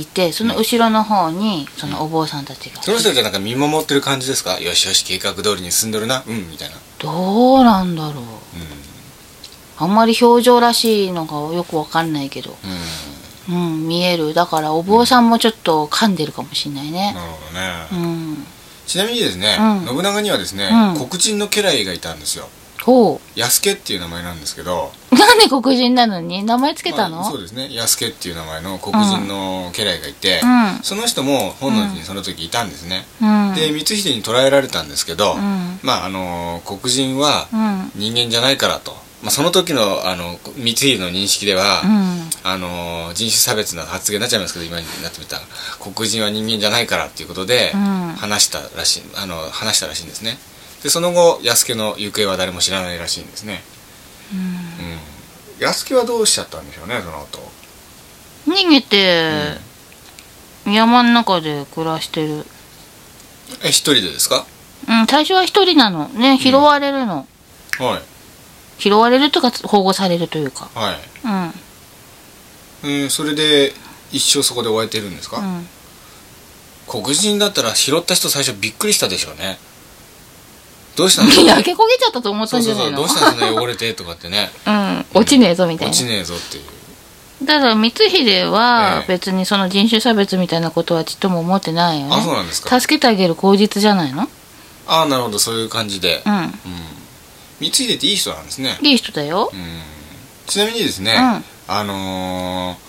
[0.00, 2.80] いてその後ろの方にそのお坊さんたちが。
[2.82, 4.60] その人たちはなんか見守ってる感じですか？
[4.60, 6.22] よしよし計画通りに進んでるな。
[6.26, 6.76] うんみたいな。
[6.98, 8.24] どうなんだろう。
[8.24, 8.26] う
[9.80, 12.50] あんまり表情らしいのがよくわかんないけど。
[13.48, 13.72] んうん。
[13.72, 14.34] うん見える。
[14.34, 17.14] だからお坊さんもちょっと噛んでるかもしんないね。
[17.14, 18.46] なるほどね、うん。
[18.86, 19.86] ちなみにですね、うん。
[19.86, 21.08] 信長にはですね、うん。
[21.08, 22.48] 黒人の家来がいたんですよ
[22.82, 24.92] ほ安家っていう名前なんですけど。
[25.12, 26.44] うなんで黒人なのに？
[26.44, 27.68] 名前つけたの、まあそうですね。
[27.72, 30.46] 安家っていう名前の黒人の家来がいて、う
[30.80, 30.82] ん。
[30.82, 33.54] その人も本能寺にその時いたんですね、うん。
[33.54, 35.40] で光秀に捕らえられたんですけど、うん。
[35.82, 37.90] まああの黒人はうん。
[37.94, 42.28] 人間じゃないからと、まあ、その時のあの光秀の認識では、うん。
[42.44, 45.42] あの人種差別の発言になっちゃいますけど今になってみたら
[45.80, 47.80] 黒人は人間じゃないからっていうことでうん。
[48.16, 50.38] 話したらしいあの話したらしいんですね
[50.82, 53.62] でその後安家の行方は誰も知らないらしいんですね。
[54.32, 54.36] う
[55.62, 55.64] ん。
[55.66, 57.40] 安家はどうしちゃったんでしょうねその後。
[58.46, 59.58] 逃げて、
[60.66, 62.46] 山の中で暮らしてる。
[63.64, 64.46] え一人でですか？
[64.88, 66.08] うん最初は一人なの。
[66.08, 67.26] ね拾われるの、
[67.78, 68.82] はい。
[68.82, 70.70] 拾われるとか保護されるというか。
[70.74, 70.98] はい。
[72.84, 73.02] うん。
[73.02, 73.72] うんそれで
[74.12, 75.66] 一生そこで終えてるんですか、うん。
[76.86, 79.58] 黒人だったら拾った人最初びっくりしたでしょうね
[80.98, 82.96] どうしたんですか焼け焦げちゃったと思ったんじゃないの？
[82.98, 84.12] どうしたんそんな汚れてとか？
[84.12, 84.50] ってね。
[84.66, 85.06] うん。
[85.14, 85.92] 落ちねえぞみたいな。
[85.92, 87.46] 落ちねえぞっていう。
[87.46, 92.14] ただ光秀はええ別にその人種差別みたいなことはちっとも思ってないよね。
[92.16, 92.80] あそうなんですか。
[92.80, 94.28] 助けてあげる口実じゃないの？
[94.88, 96.34] ああなるほどそういう感じで、うん。
[96.34, 96.52] うん、
[97.60, 99.50] 光秀っていい人なんですね、いい人だよ。
[99.52, 99.60] うん、
[100.48, 101.44] ちなみにですね、うん。
[101.76, 102.88] あのー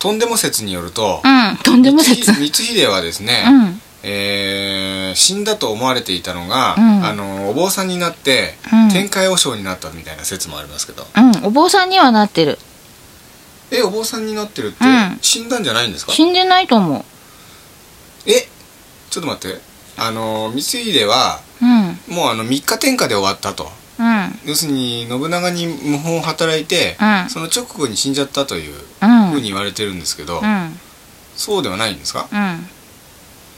[0.00, 1.56] とんでも説によると、うん。
[1.62, 2.32] とんでも説。
[2.32, 7.04] 光光秀はですね、うんえー死んだと思われていたのが、うん。
[7.04, 8.88] あのーお坊さんになって、うん。
[8.90, 11.06] 天界和尚になったみたいな説もありますけど。
[11.16, 11.46] うん。
[11.46, 12.58] お坊さんにはなってる。
[13.70, 15.18] えお坊さんになってるって、うん。
[15.22, 16.12] 死んだんじゃないんですか？
[16.12, 17.04] 死んでないと思う。
[18.26, 18.46] え
[19.10, 19.60] ちょっと待って。
[19.96, 22.14] あの光秀はうん。
[22.14, 23.68] もうあの3日天下で終わったと。
[23.98, 24.38] うん。
[24.44, 27.30] 要するに信長に謀反を働いて、うん。
[27.30, 29.30] その直後に死んじゃったといううん。
[29.30, 30.76] ふうに言われてるんですけど、うん。
[31.36, 32.28] そうではないんですか？
[32.32, 32.68] うん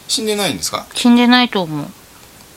[0.08, 0.86] 死んでないんですか？
[0.94, 1.86] 死んでないと思う。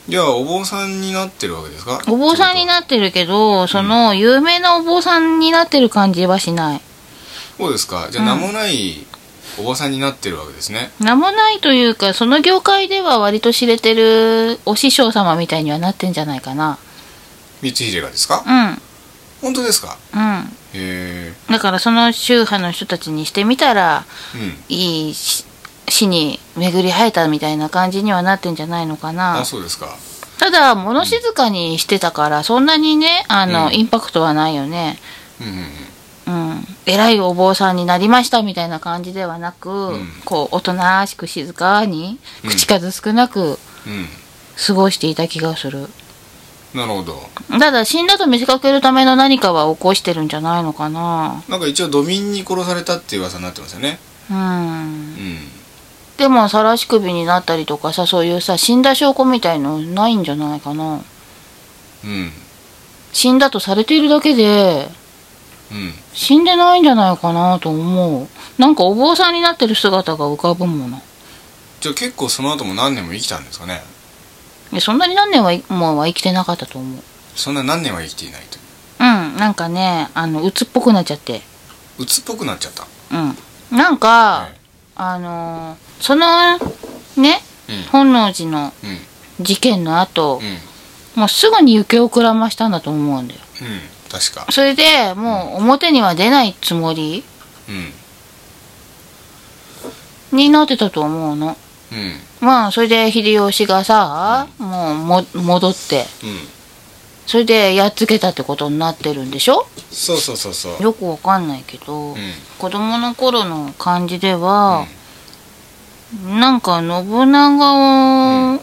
[0.08, 2.02] じゃあお坊さんになってるわけですか？
[2.08, 6.80] お坊さんになってるけどその有名なお坊さんになってる感じはしない。
[7.56, 8.08] そうですか。
[8.10, 9.06] じゃあ名もない
[9.58, 16.78] お坊さんになってるわけですね、名もないというかその業界では割と知れてるお師匠様みたいにはなってんじゃないかな。
[17.60, 18.42] 光秀がですか？
[18.46, 18.80] うん。
[19.42, 19.98] 本当ですか？
[20.14, 20.20] うん。
[20.20, 20.44] へ
[20.74, 21.34] え。
[21.50, 24.74] だからその宗派の人たちにしてみたらうん。
[24.74, 25.44] いいし
[25.90, 29.40] 死に巡り生えたみたいな感じにはなってんじゃないのかな。
[29.40, 29.96] あそうですか。
[30.38, 33.74] ただ物静かにしてたからそんなにねあの、うん。
[33.74, 34.98] インパクトはないよね。
[35.40, 35.54] うんうん
[36.28, 36.50] うん。
[36.52, 36.66] うん。
[36.86, 40.08] 偉いお坊さんになりましたみたいな感じではなく、ん。
[40.24, 42.50] こうおとなしく静かにうん。
[42.50, 44.08] 口数少なくうん。
[44.66, 45.88] 過ごしていた気がする。
[46.74, 47.20] なるほど。
[47.58, 51.42] ただ死んだと見せかけるための何かは起こしてるんじゃないのかな。
[51.48, 53.98] なんか一応土民に殺されたっていう噂になってますよね。
[54.30, 54.36] うん。
[54.36, 55.59] うん
[56.20, 61.00] でも晒し首になったりとかさそういうさ死んだ証拠みたいのないんじゃないかな。
[62.04, 62.30] うん。
[63.14, 64.90] 死んだとされているだけで
[65.72, 65.94] うん。
[66.12, 68.28] 死んでないんじゃないかなと思う。
[68.60, 71.00] なんかお坊さんになってる姿が浮かぶもの。
[71.80, 73.82] じゃあ結構その後も何年も生きたんですかね？
[74.72, 77.02] いやそんなに何年はもうは生きてなかったと思う。
[77.34, 78.58] そんな何年は生きていないと
[79.00, 79.02] う。
[79.04, 81.40] んなんかねあの鬱っぽくなっちゃって。
[81.98, 82.86] 鬱っぽくなっちゃった。
[83.10, 83.76] うん。
[83.78, 84.56] なんか、はい
[84.96, 86.58] あのーその
[87.16, 87.82] ねうん。
[87.92, 88.98] 本能寺のうん。
[89.44, 91.20] 事件の後う、ん。
[91.20, 93.40] もうすぐに行方をくらましたんだと思うんだよ。
[93.62, 93.80] うん。
[94.10, 94.46] 確か。
[94.50, 97.24] それでもう表には出ないつもり
[97.68, 97.72] う
[100.34, 100.38] ん。
[100.38, 101.56] になってたと思うの。
[101.92, 102.12] うん。
[102.40, 106.38] まあそれで秀吉がさ、もうも戻ってうん。
[107.26, 109.66] それでやっつけたってことになってるんでしょ？
[109.90, 110.82] そうそうそうそう。
[110.82, 112.16] よくわかんないけど、うん。
[112.58, 114.86] 子供の頃の感じでは、
[116.26, 118.60] なんか信長を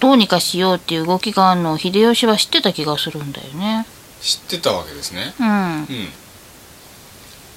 [0.00, 3.86] どうにかしようっていう動きがあるのを秀吉は知ってた気がするんだよね。
[4.20, 5.34] 知ってたわけですね。
[5.40, 5.86] うん。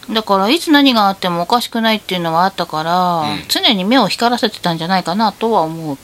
[0.07, 0.13] うん。
[0.13, 3.43] だからいつ何があってもおかしくないっていうのはあったから、うん。
[3.49, 5.97] 常に目を光らせてたんじゃないかなとは思う。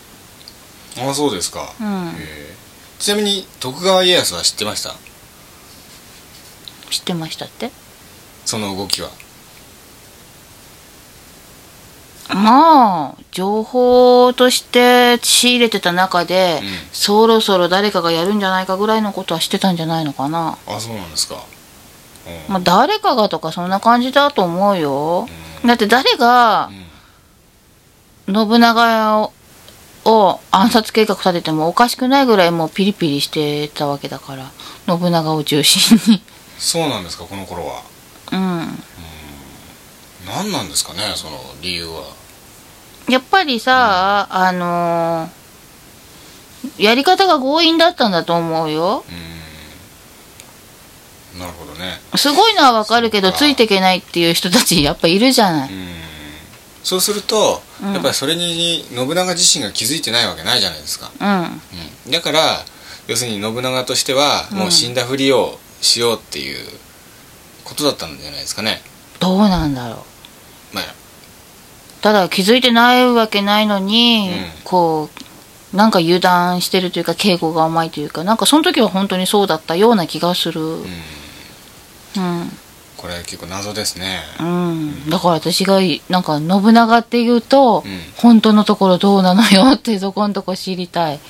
[0.98, 1.74] ああそうですか。
[1.80, 2.12] うん。
[3.00, 4.94] ちなみに徳川家康は知ってました？
[6.90, 7.72] 知ってましたって？
[8.46, 9.10] その動きは
[12.30, 16.70] まあ情報として仕入れてた中で、うん。
[16.92, 20.58] そろそろ誰かがやるんじゃないかぐらいのことはしてたんじゃないのかな。
[20.68, 21.36] あそうなんですか。
[21.36, 22.54] うん。
[22.54, 25.28] まあ誰かがとかそんな感じだと思うよ。
[25.66, 26.72] だって誰が
[28.28, 29.34] 信長を
[30.08, 34.52] を暗殺計画立ててもおかしくないぐらいもうピリピリしてたわけだから
[34.88, 36.22] 信長を中心に。
[36.58, 37.82] そうなんですかこの頃は。
[38.32, 38.84] うん
[40.26, 42.04] 何なんですかねその理由は。
[43.10, 45.46] やっぱりさ、あのー
[46.78, 49.06] やり方が強引だったんだと思うよ。
[51.34, 51.40] うん。
[51.40, 52.00] なるほどね。
[52.16, 55.74] すごいのはわかるけどついていけないっていう人たちやっぱいるじゃない。
[55.74, 55.88] うん。
[56.84, 57.94] そうすると、うん。
[57.94, 61.62] やっぱりそれに信長自身が気づいてないわけないじゃないですか、うん。
[62.06, 62.66] うん、だから
[63.08, 66.66] 要するに信長としてはもう死んだふりをしようっていう
[67.64, 68.82] ことだったんじゃないですかね。
[69.20, 70.15] どうなんだろう
[70.76, 70.84] まあ
[72.02, 74.64] ただ気づいてないわけないのに、うん。
[74.64, 75.10] こ
[75.74, 80.62] うなんか油断してるというか敬語が甘いというかなんかその時は本当にそうだったような気がする。
[80.62, 80.84] うん、
[82.18, 82.52] うん。
[82.98, 84.22] これ結構謎ですね。
[84.40, 88.00] うん、だから私がなんか信長っていうと、うん。
[88.16, 91.16] 本当のところどうなのよってそこのとこ知りたい。
[91.16, 91.22] うん。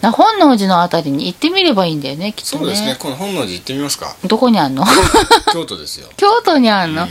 [0.00, 2.60] な本能寺のあたりに行ってみればいいんだよねきっとね。
[2.60, 2.96] そうですね。
[2.98, 4.16] この本能寺行ってみますか。
[4.26, 4.84] どこにあんの？
[5.52, 6.08] 京都ですよ。
[6.16, 7.06] 京都にあんの、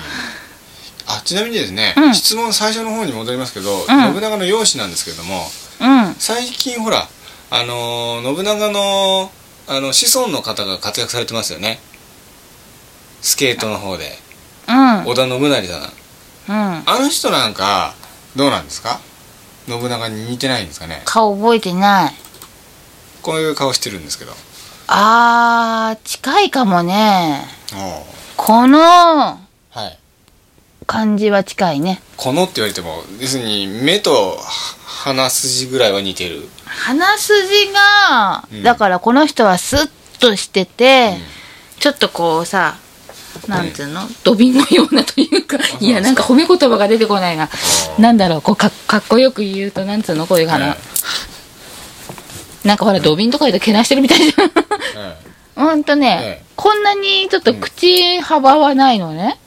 [1.17, 2.15] あちなみにですね、うん。
[2.15, 3.85] 質問最初の方に戻りますけど、ん。
[3.87, 5.45] 信長の容姿なんですけれども
[5.79, 6.15] うん。
[6.15, 7.07] 最近ほら
[7.49, 9.31] あのー信長の
[9.67, 11.79] あの子孫の方が活躍されてますよね。
[13.21, 14.17] スケートの方で。
[14.67, 15.05] うん。
[15.05, 15.81] 織田信成さん。
[16.49, 16.83] うん。
[16.85, 17.93] あの人なんか
[18.35, 18.99] どうなんですか？
[19.67, 21.01] 信長に似てないんですかね？
[21.05, 22.13] 顔覚えてない。
[23.21, 24.33] こういう顔してるんですけど。
[24.87, 27.45] あー近いかもね。
[28.35, 29.40] このはい
[30.91, 32.01] 感じは近いね。
[32.17, 34.37] このって言われても要するに目と
[34.85, 36.47] 鼻筋ぐらいは似てる。
[36.65, 38.63] 鼻筋が、うん。
[38.63, 39.89] だからこの人はスッ
[40.19, 41.17] としてて、
[41.79, 42.75] ちょっとこうさ
[43.47, 44.01] なんつうの？
[44.23, 47.49] 土瓶のようなというかいやなんか褒め言葉が出てこないな。
[47.97, 50.27] なんだろうこうかかっこよく言うとなんつうの？
[50.27, 50.73] こういうかな、
[52.75, 54.47] んかほら土瓶とか言うとけなしてるみたいじゃん。
[54.47, 54.51] え
[55.55, 59.39] ほんとね、ええこんなにちょっと口幅はないのね、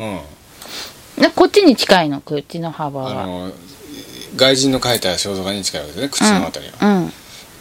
[1.35, 2.21] こっちに近いの？
[2.21, 3.23] 口の幅は。
[3.23, 3.53] あの
[4.37, 6.09] 外人の書いた肖像画に近いわけですね。
[6.09, 7.13] 口のあたりが、うん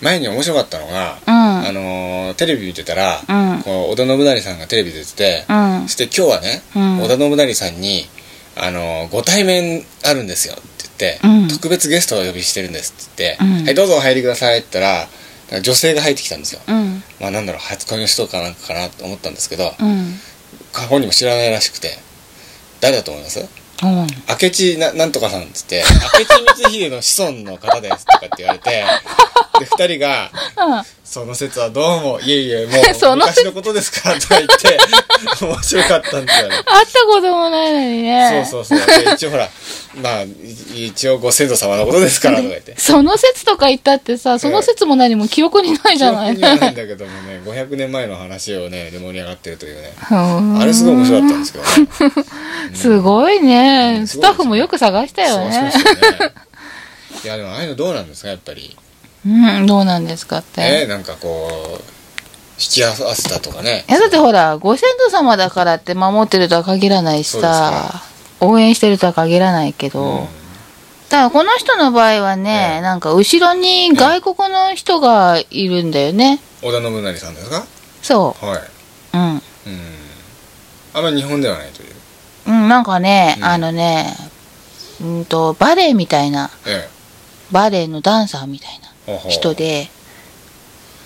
[0.01, 1.33] 前に面白かったのが、うん。
[1.33, 3.63] あのテレビ見てたら、うん。
[3.63, 5.83] こう織田信成さんがテレビ出てて、うん。
[5.83, 6.99] そして今日はね、うん。
[6.99, 8.03] 織田信成さんに
[8.57, 10.63] あのご対面あるんですよって
[10.97, 11.47] 言って、うん。
[11.47, 13.65] 特別ゲストをお呼びしてるんですって言って、うん。
[13.65, 15.07] はいどうぞお入りくださいって言ったら
[15.51, 17.03] なんか女性が入ってきたんですよ、うん。
[17.21, 20.19] まあなんだろう初恋の人かなんかかなと思ったんですけど、うん。
[20.89, 21.97] 本人も知らないらしくて
[22.83, 23.39] 誰だと思います？
[23.83, 24.07] うん。
[24.41, 25.83] 明智ななんとかさんっつって
[26.19, 28.69] 明智光秀の子孫の方ですとかって言われて
[29.59, 30.29] で二人が
[31.13, 34.79] その説はどうもいえいえ もうその説昔のことですからとか言って
[35.45, 36.55] 面白かったんですよね。
[36.65, 38.45] 会ったこともないのにね。
[38.49, 39.03] そうそうそう。
[39.03, 39.47] で一応ほら
[40.01, 42.73] まあい一応ご先祖様のことですからとか言って。
[42.81, 46.35] その説とか言ったってさその説も何も記憶にないじゃない。
[46.35, 49.93] 記憶にはないんだけどもね500年前の話をねで盛り上がってるというね。
[50.09, 50.59] うん。
[50.59, 51.87] あれすごい面白かったんですけどね。
[52.73, 54.07] すごいね、うん。
[54.07, 55.71] スタッフもよく探したよね。
[57.23, 58.75] いやでもああいうのどうなんですかやっぱり
[59.25, 61.83] うんどうなんですかって、えなんかこう
[62.57, 63.85] 引き合わせたとかね。
[63.87, 68.01] いやだってほらご先祖様だからって守ってるとは限らないしさ。
[68.45, 70.27] 応援してるとは限らないけど、うん。
[71.07, 72.81] ただこの人の場合はね、ええ。
[72.81, 77.65] なんか後ろに外国の人がいるんだよね、織田信成さんですか？
[78.01, 78.57] そはい。
[78.57, 79.31] ううん。
[79.31, 79.41] うん。
[80.93, 81.93] あんまり日本ではないという。
[82.47, 83.45] うん、なんかね、うん。
[83.45, 84.13] あのね、
[85.01, 86.89] うんと、バレエみたいな、え。
[87.49, 88.92] バレエのダンサーみたいな
[89.29, 89.89] 人で、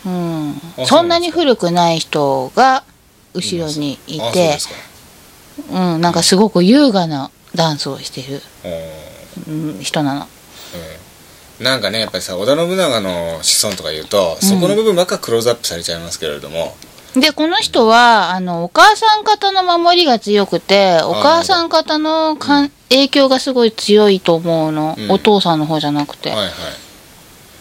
[0.06, 0.62] うん。
[0.78, 2.84] あ、そんなに古くない人が
[3.34, 4.58] 後ろにいて。
[5.72, 8.70] うん、なんかすごく優雅なダンスをしてる、ほ
[9.48, 10.28] ううん、人なの。
[10.76, 11.08] ええ
[11.64, 16.76] なんかねやっぱりさ織田信長の子孫とか言うと、そこの部分ばっかクローズアップされちゃいますけれども。
[17.16, 22.72] で、この人は、あの、お母さん方の守りが強くて、お母さん方のかん。
[22.90, 25.12] 影響がすごい強いと思うの、うん。
[25.12, 26.30] お父さんの方じゃなくて。
[26.30, 26.52] はいはい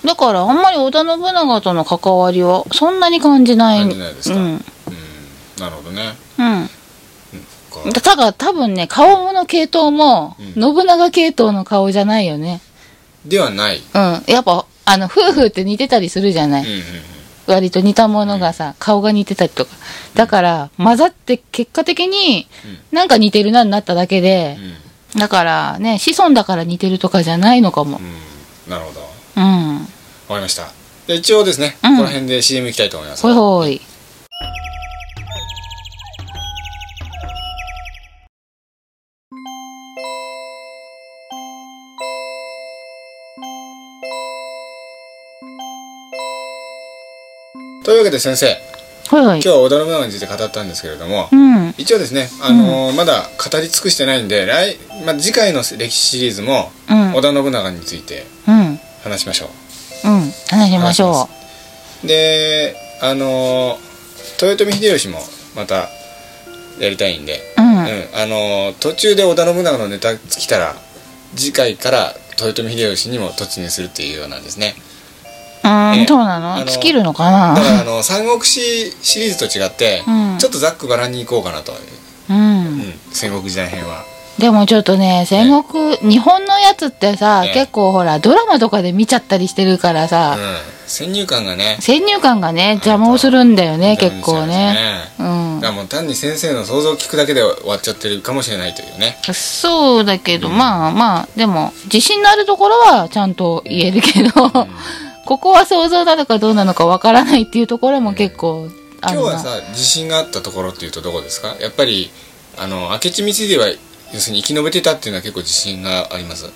[0.06, 3.80] だから、あんまり織田信長との関わりは、そんなに感じない。
[3.80, 4.42] 感じないですかうん。
[4.44, 4.64] うん
[5.58, 7.92] なるほどねうん。
[7.92, 12.60] ただ、多分ね、顔の系統も、うん信長系統の顔じゃないよね。
[13.24, 14.24] ではないうん。
[14.28, 16.64] やっぱ、あの、夫婦って似てたりするじゃない。
[16.64, 16.82] うんうん
[17.48, 19.70] 割と似たものがさ、顔が似てたりとか。
[20.14, 22.48] だから、混ざって結果的に、
[22.90, 24.56] なんか似てるなになっただけで
[25.14, 28.00] う、んだからね、子孫だから似てるとかじゃないのかもう。
[28.00, 29.88] んなるほどわうん。
[30.28, 30.68] かりました
[31.06, 33.80] で一応ですね、うんこの辺で CM 行きたいと思いますほいほい。
[47.84, 48.56] というわけで先生
[49.10, 49.40] ほいほい今。
[49.42, 51.74] 日は織田信長について語ったんですけれども、うん。
[51.78, 57.12] 一応ですね、あのーまだ語り尽くしてないんで来、まあ、次回の歴史シリーズもうん。
[57.14, 58.80] 織田信長についてうん。
[59.04, 59.65] 話しましょうん。
[60.50, 61.28] 話しましょ話
[62.04, 63.86] うであのー
[64.42, 65.18] 豊臣秀吉も
[65.54, 65.88] また
[66.78, 67.62] やりたいんで、う。
[67.62, 67.68] うん。
[67.68, 70.74] うんあのー途中で織田信長のネタ尽きたら
[71.34, 74.74] 次回から豊臣秀吉にも突入するっていうようなんですね。
[75.64, 76.06] うん、ええ。
[76.06, 80.38] そうなあのの尽きるのかだからなあの三国志シリーズと違って、うん。
[80.38, 81.72] ちょっとざっくばらんに行こうかなと、
[82.28, 82.36] うん。
[82.36, 82.40] う。
[82.40, 84.04] ん、戦国時代編は
[84.38, 90.56] でもちょっとね、戦国、日本のやつってさ、ええ結構ほら、ドラマとかで見ちゃったりしてるからさ、うん、
[90.86, 91.78] 先入観がね。
[91.80, 94.76] 先入観がね、邪魔をするんだよね、結構邪ね。
[95.18, 95.26] うんですね。
[95.28, 95.60] うん。
[95.60, 99.18] だからもう単に先生の想像を聞くだけで終わっちゃってるかもしれないというね。
[99.32, 104.30] そうだけど、まあまあ、でも、自信のあるところはちゃんと言えるけど、
[105.24, 108.68] ここは想像なのかどうなのかわからないっていうところも結構
[109.00, 109.22] あるな。
[109.22, 111.56] 今日はさ自信があったところっていうとどこですか？
[111.60, 112.10] やっぱり
[112.56, 113.66] あの明智光秀は
[114.16, 116.50] 要するに生き延びてたっていうのは結構自信があります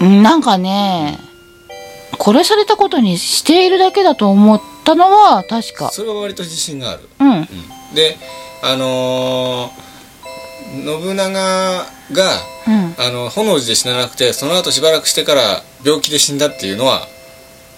[0.00, 1.18] うんなんかね、
[2.18, 5.90] 殺されたことにしているだけだと思ったのは確か。
[5.90, 7.30] それは割と自信がある、うん。
[7.30, 7.46] うん、
[7.94, 8.16] で
[8.62, 9.92] あのー
[10.72, 12.32] 信長が
[12.66, 12.94] うん。
[12.98, 17.06] あの本能寺で死ななくてその後しばらくしてから病気で死んだっていうのは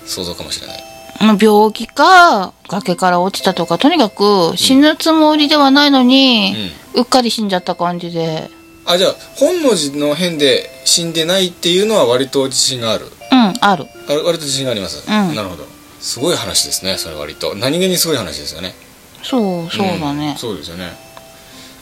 [0.06, 8.50] 想像かもしれないまあ病気か、崖から落ちたとか、とにかく死ぬつもりではないのに、うっかり死んじゃった感じで。
[8.86, 13.06] あじゃあ本能寺の変で死んでないっていうのは割と自信がある？
[13.06, 13.86] うん、ある。
[14.08, 15.34] あ割と自信があります、うん。
[15.34, 15.64] なるほど。
[16.00, 17.54] すごい話ですねそれ割と。
[17.54, 18.74] 何気にすごい話ですよね。
[19.22, 20.34] そうそうだね。
[20.34, 20.92] んそうですよね。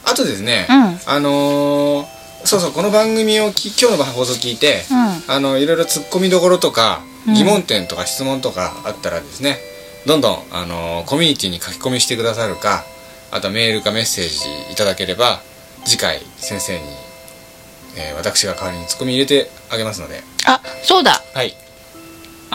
[0.05, 0.99] あとですね、うん。
[1.05, 2.05] あのー
[2.45, 5.33] そうそうこの番組をき今日の放送聞いて、うん。
[5.33, 9.57] あのいろいろ突っ込みどころとかうん疑問点とか質問とかあったらですね、
[10.05, 12.83] どんどん、あのーコミュニティに書き込みしてくださるか
[13.31, 15.39] あとはメールかメッセージいただければ
[15.85, 16.83] 次回先生に、
[17.97, 20.23] えー私が代わりにツッコミ入れてあげますので。
[20.45, 21.21] あそうだ。
[21.33, 21.55] はい。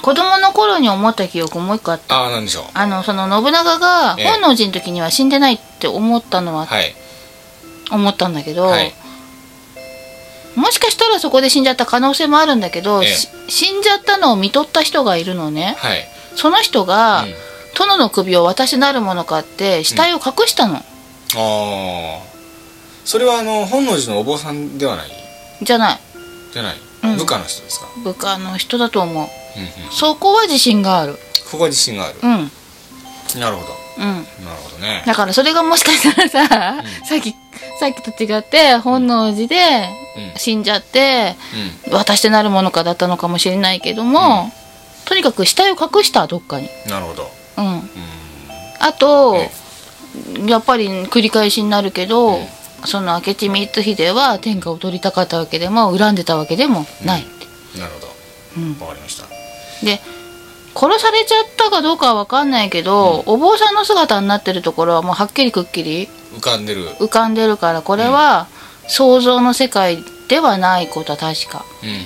[0.00, 2.16] 子供の頃に思った記憶もう一個あった。
[2.16, 2.64] ああなんでしょう。
[2.74, 4.26] あのその信長がええ。
[4.28, 6.94] 本能寺の時には死んでないって思ったのははい。
[7.90, 8.92] 思ったんだけど、はい
[10.54, 13.08] もしかしたらそこで死んじゃった可能性もあるんだけど、ええ。
[13.14, 15.76] し死んじゃったのを見とった人がいるのね。
[15.78, 16.06] はい。
[16.36, 17.34] その人が、うん。
[17.76, 22.22] 殿の首を私なるものかって死体を隠したの、ああ
[23.04, 25.10] それはあの本能寺のお坊さんではない？
[25.62, 26.00] じゃない。
[26.52, 27.16] じゃない、うん。
[27.18, 29.14] 部下の人ですか、部下の人だと思う。
[29.14, 29.28] うんうん、
[29.92, 31.14] そこは自信がある。
[31.52, 32.50] ここは自信がある、うん。
[33.40, 33.68] なるほど
[33.98, 34.04] うん。
[34.04, 34.26] なる
[34.62, 35.02] ほどね。
[35.06, 37.34] だからそれがもしかしたらさ、さっき
[37.78, 40.38] さっきと違って本能寺でうん。
[40.38, 41.36] 死んじゃって、
[41.90, 44.52] う渡してなるものかだったのかもしれないけども、
[45.04, 46.66] とにかく死体を隠したどっかに。
[46.66, 47.30] んなるほど。
[47.58, 47.64] うん。
[47.66, 47.90] うん。
[48.80, 49.50] あとえ
[50.46, 52.46] やっぱり繰り返しになるけど、うん。
[52.84, 57.26] その明智光秀は天下を取りたかったわけでも恨んでたわけでもない、
[57.76, 58.06] なるほ
[58.56, 58.78] うん。
[58.78, 59.26] どわかりました。
[59.84, 60.00] で
[60.78, 66.84] 殺されちゃったかどうかは分かんないけど、お坊さんの姿になってるところはもうはっきりくっきり浮かんでる。
[67.00, 68.46] 浮かんでるからこれは
[68.86, 69.98] 想像の世界
[70.28, 71.96] ではないことは確か、うんうん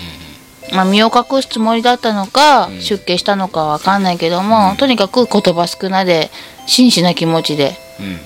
[0.75, 2.81] まあ、身を隠すつもりだったのか、うん。
[2.81, 4.77] 出家したのかは分かんないけども、うん。
[4.79, 6.31] とにかく言葉少なで
[6.67, 8.07] 真摯な気持ちでうん。
[8.07, 8.21] うん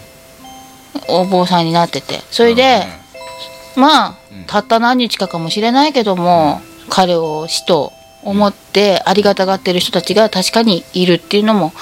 [1.09, 2.23] お坊さんになってて。
[2.31, 2.83] それで、
[3.77, 4.45] まあ、うん。
[4.45, 7.93] たった何日かかもしれないけども、彼を死と
[8.27, 11.73] 思ってありがたがってる人たちが確かにいるっていうのも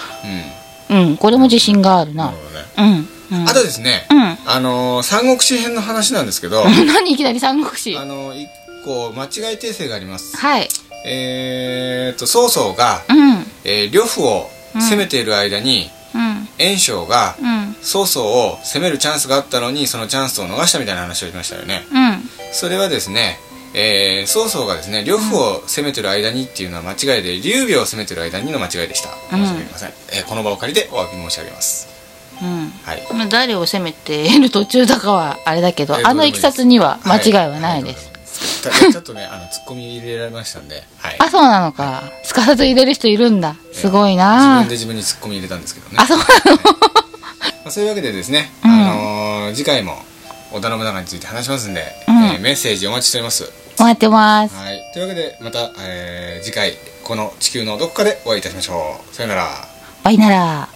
[0.90, 0.97] うん。
[0.97, 2.26] うんこれも自信があるな。
[2.26, 2.51] なるほど
[2.84, 3.09] ね。
[3.30, 4.38] うん、うん、あとですねうん。
[4.47, 7.97] あのー三国志編の話なんですけど 何いきなり三国志？
[7.97, 8.49] あのー一
[8.84, 10.36] 個間違い訂正があります。
[10.36, 10.68] はい。
[11.07, 13.47] えーっと曹操がうん。
[13.64, 16.49] えー呂布を攻めている間にうん。
[16.59, 17.76] 袁紹がうん。
[17.82, 21.86] 曹操を攻めるチャンスがあったのにそのチャンスを逃したみたいな話をしましたよね。
[21.92, 22.30] うん。
[22.53, 23.38] それはですね、
[23.75, 29.11] えー曹操がですね呂布を攻めてる間にっていうのは間違いで劉備を攻めてる間にの間違いでした。
[29.31, 31.89] 申し訳ありません、えーこの場を借りてお詫び申し上げます。
[32.41, 32.70] うん。
[32.85, 33.03] はい。
[33.12, 38.07] まあ誰を責めている途中だかはあれだけど、えーあのいきさつには間違いはないです、
[38.68, 38.85] はい。
[38.87, 42.05] たちょっとねあのツッコミ入れられましたんで、はい、あそうなのか。
[42.22, 43.57] すかさず入れる人いるんだ。
[43.72, 45.97] すごい自な分で自分にツッコミ入れたんですけどね。
[45.99, 46.31] あそうなの。
[47.64, 48.70] まあ、そういうわけでですね、うん。
[48.70, 50.03] あのー次回も
[50.55, 52.15] 織田信長について話しますんで、うん。
[52.27, 53.53] えーメッセージお待ちしております。
[53.79, 54.55] 待ってます。
[54.55, 54.81] はい。
[54.95, 59.15] というわけでまた、えー次回この地球のどこかでお会いいたしましょう。
[59.15, 59.49] さよなら。
[60.05, 60.69] バイなら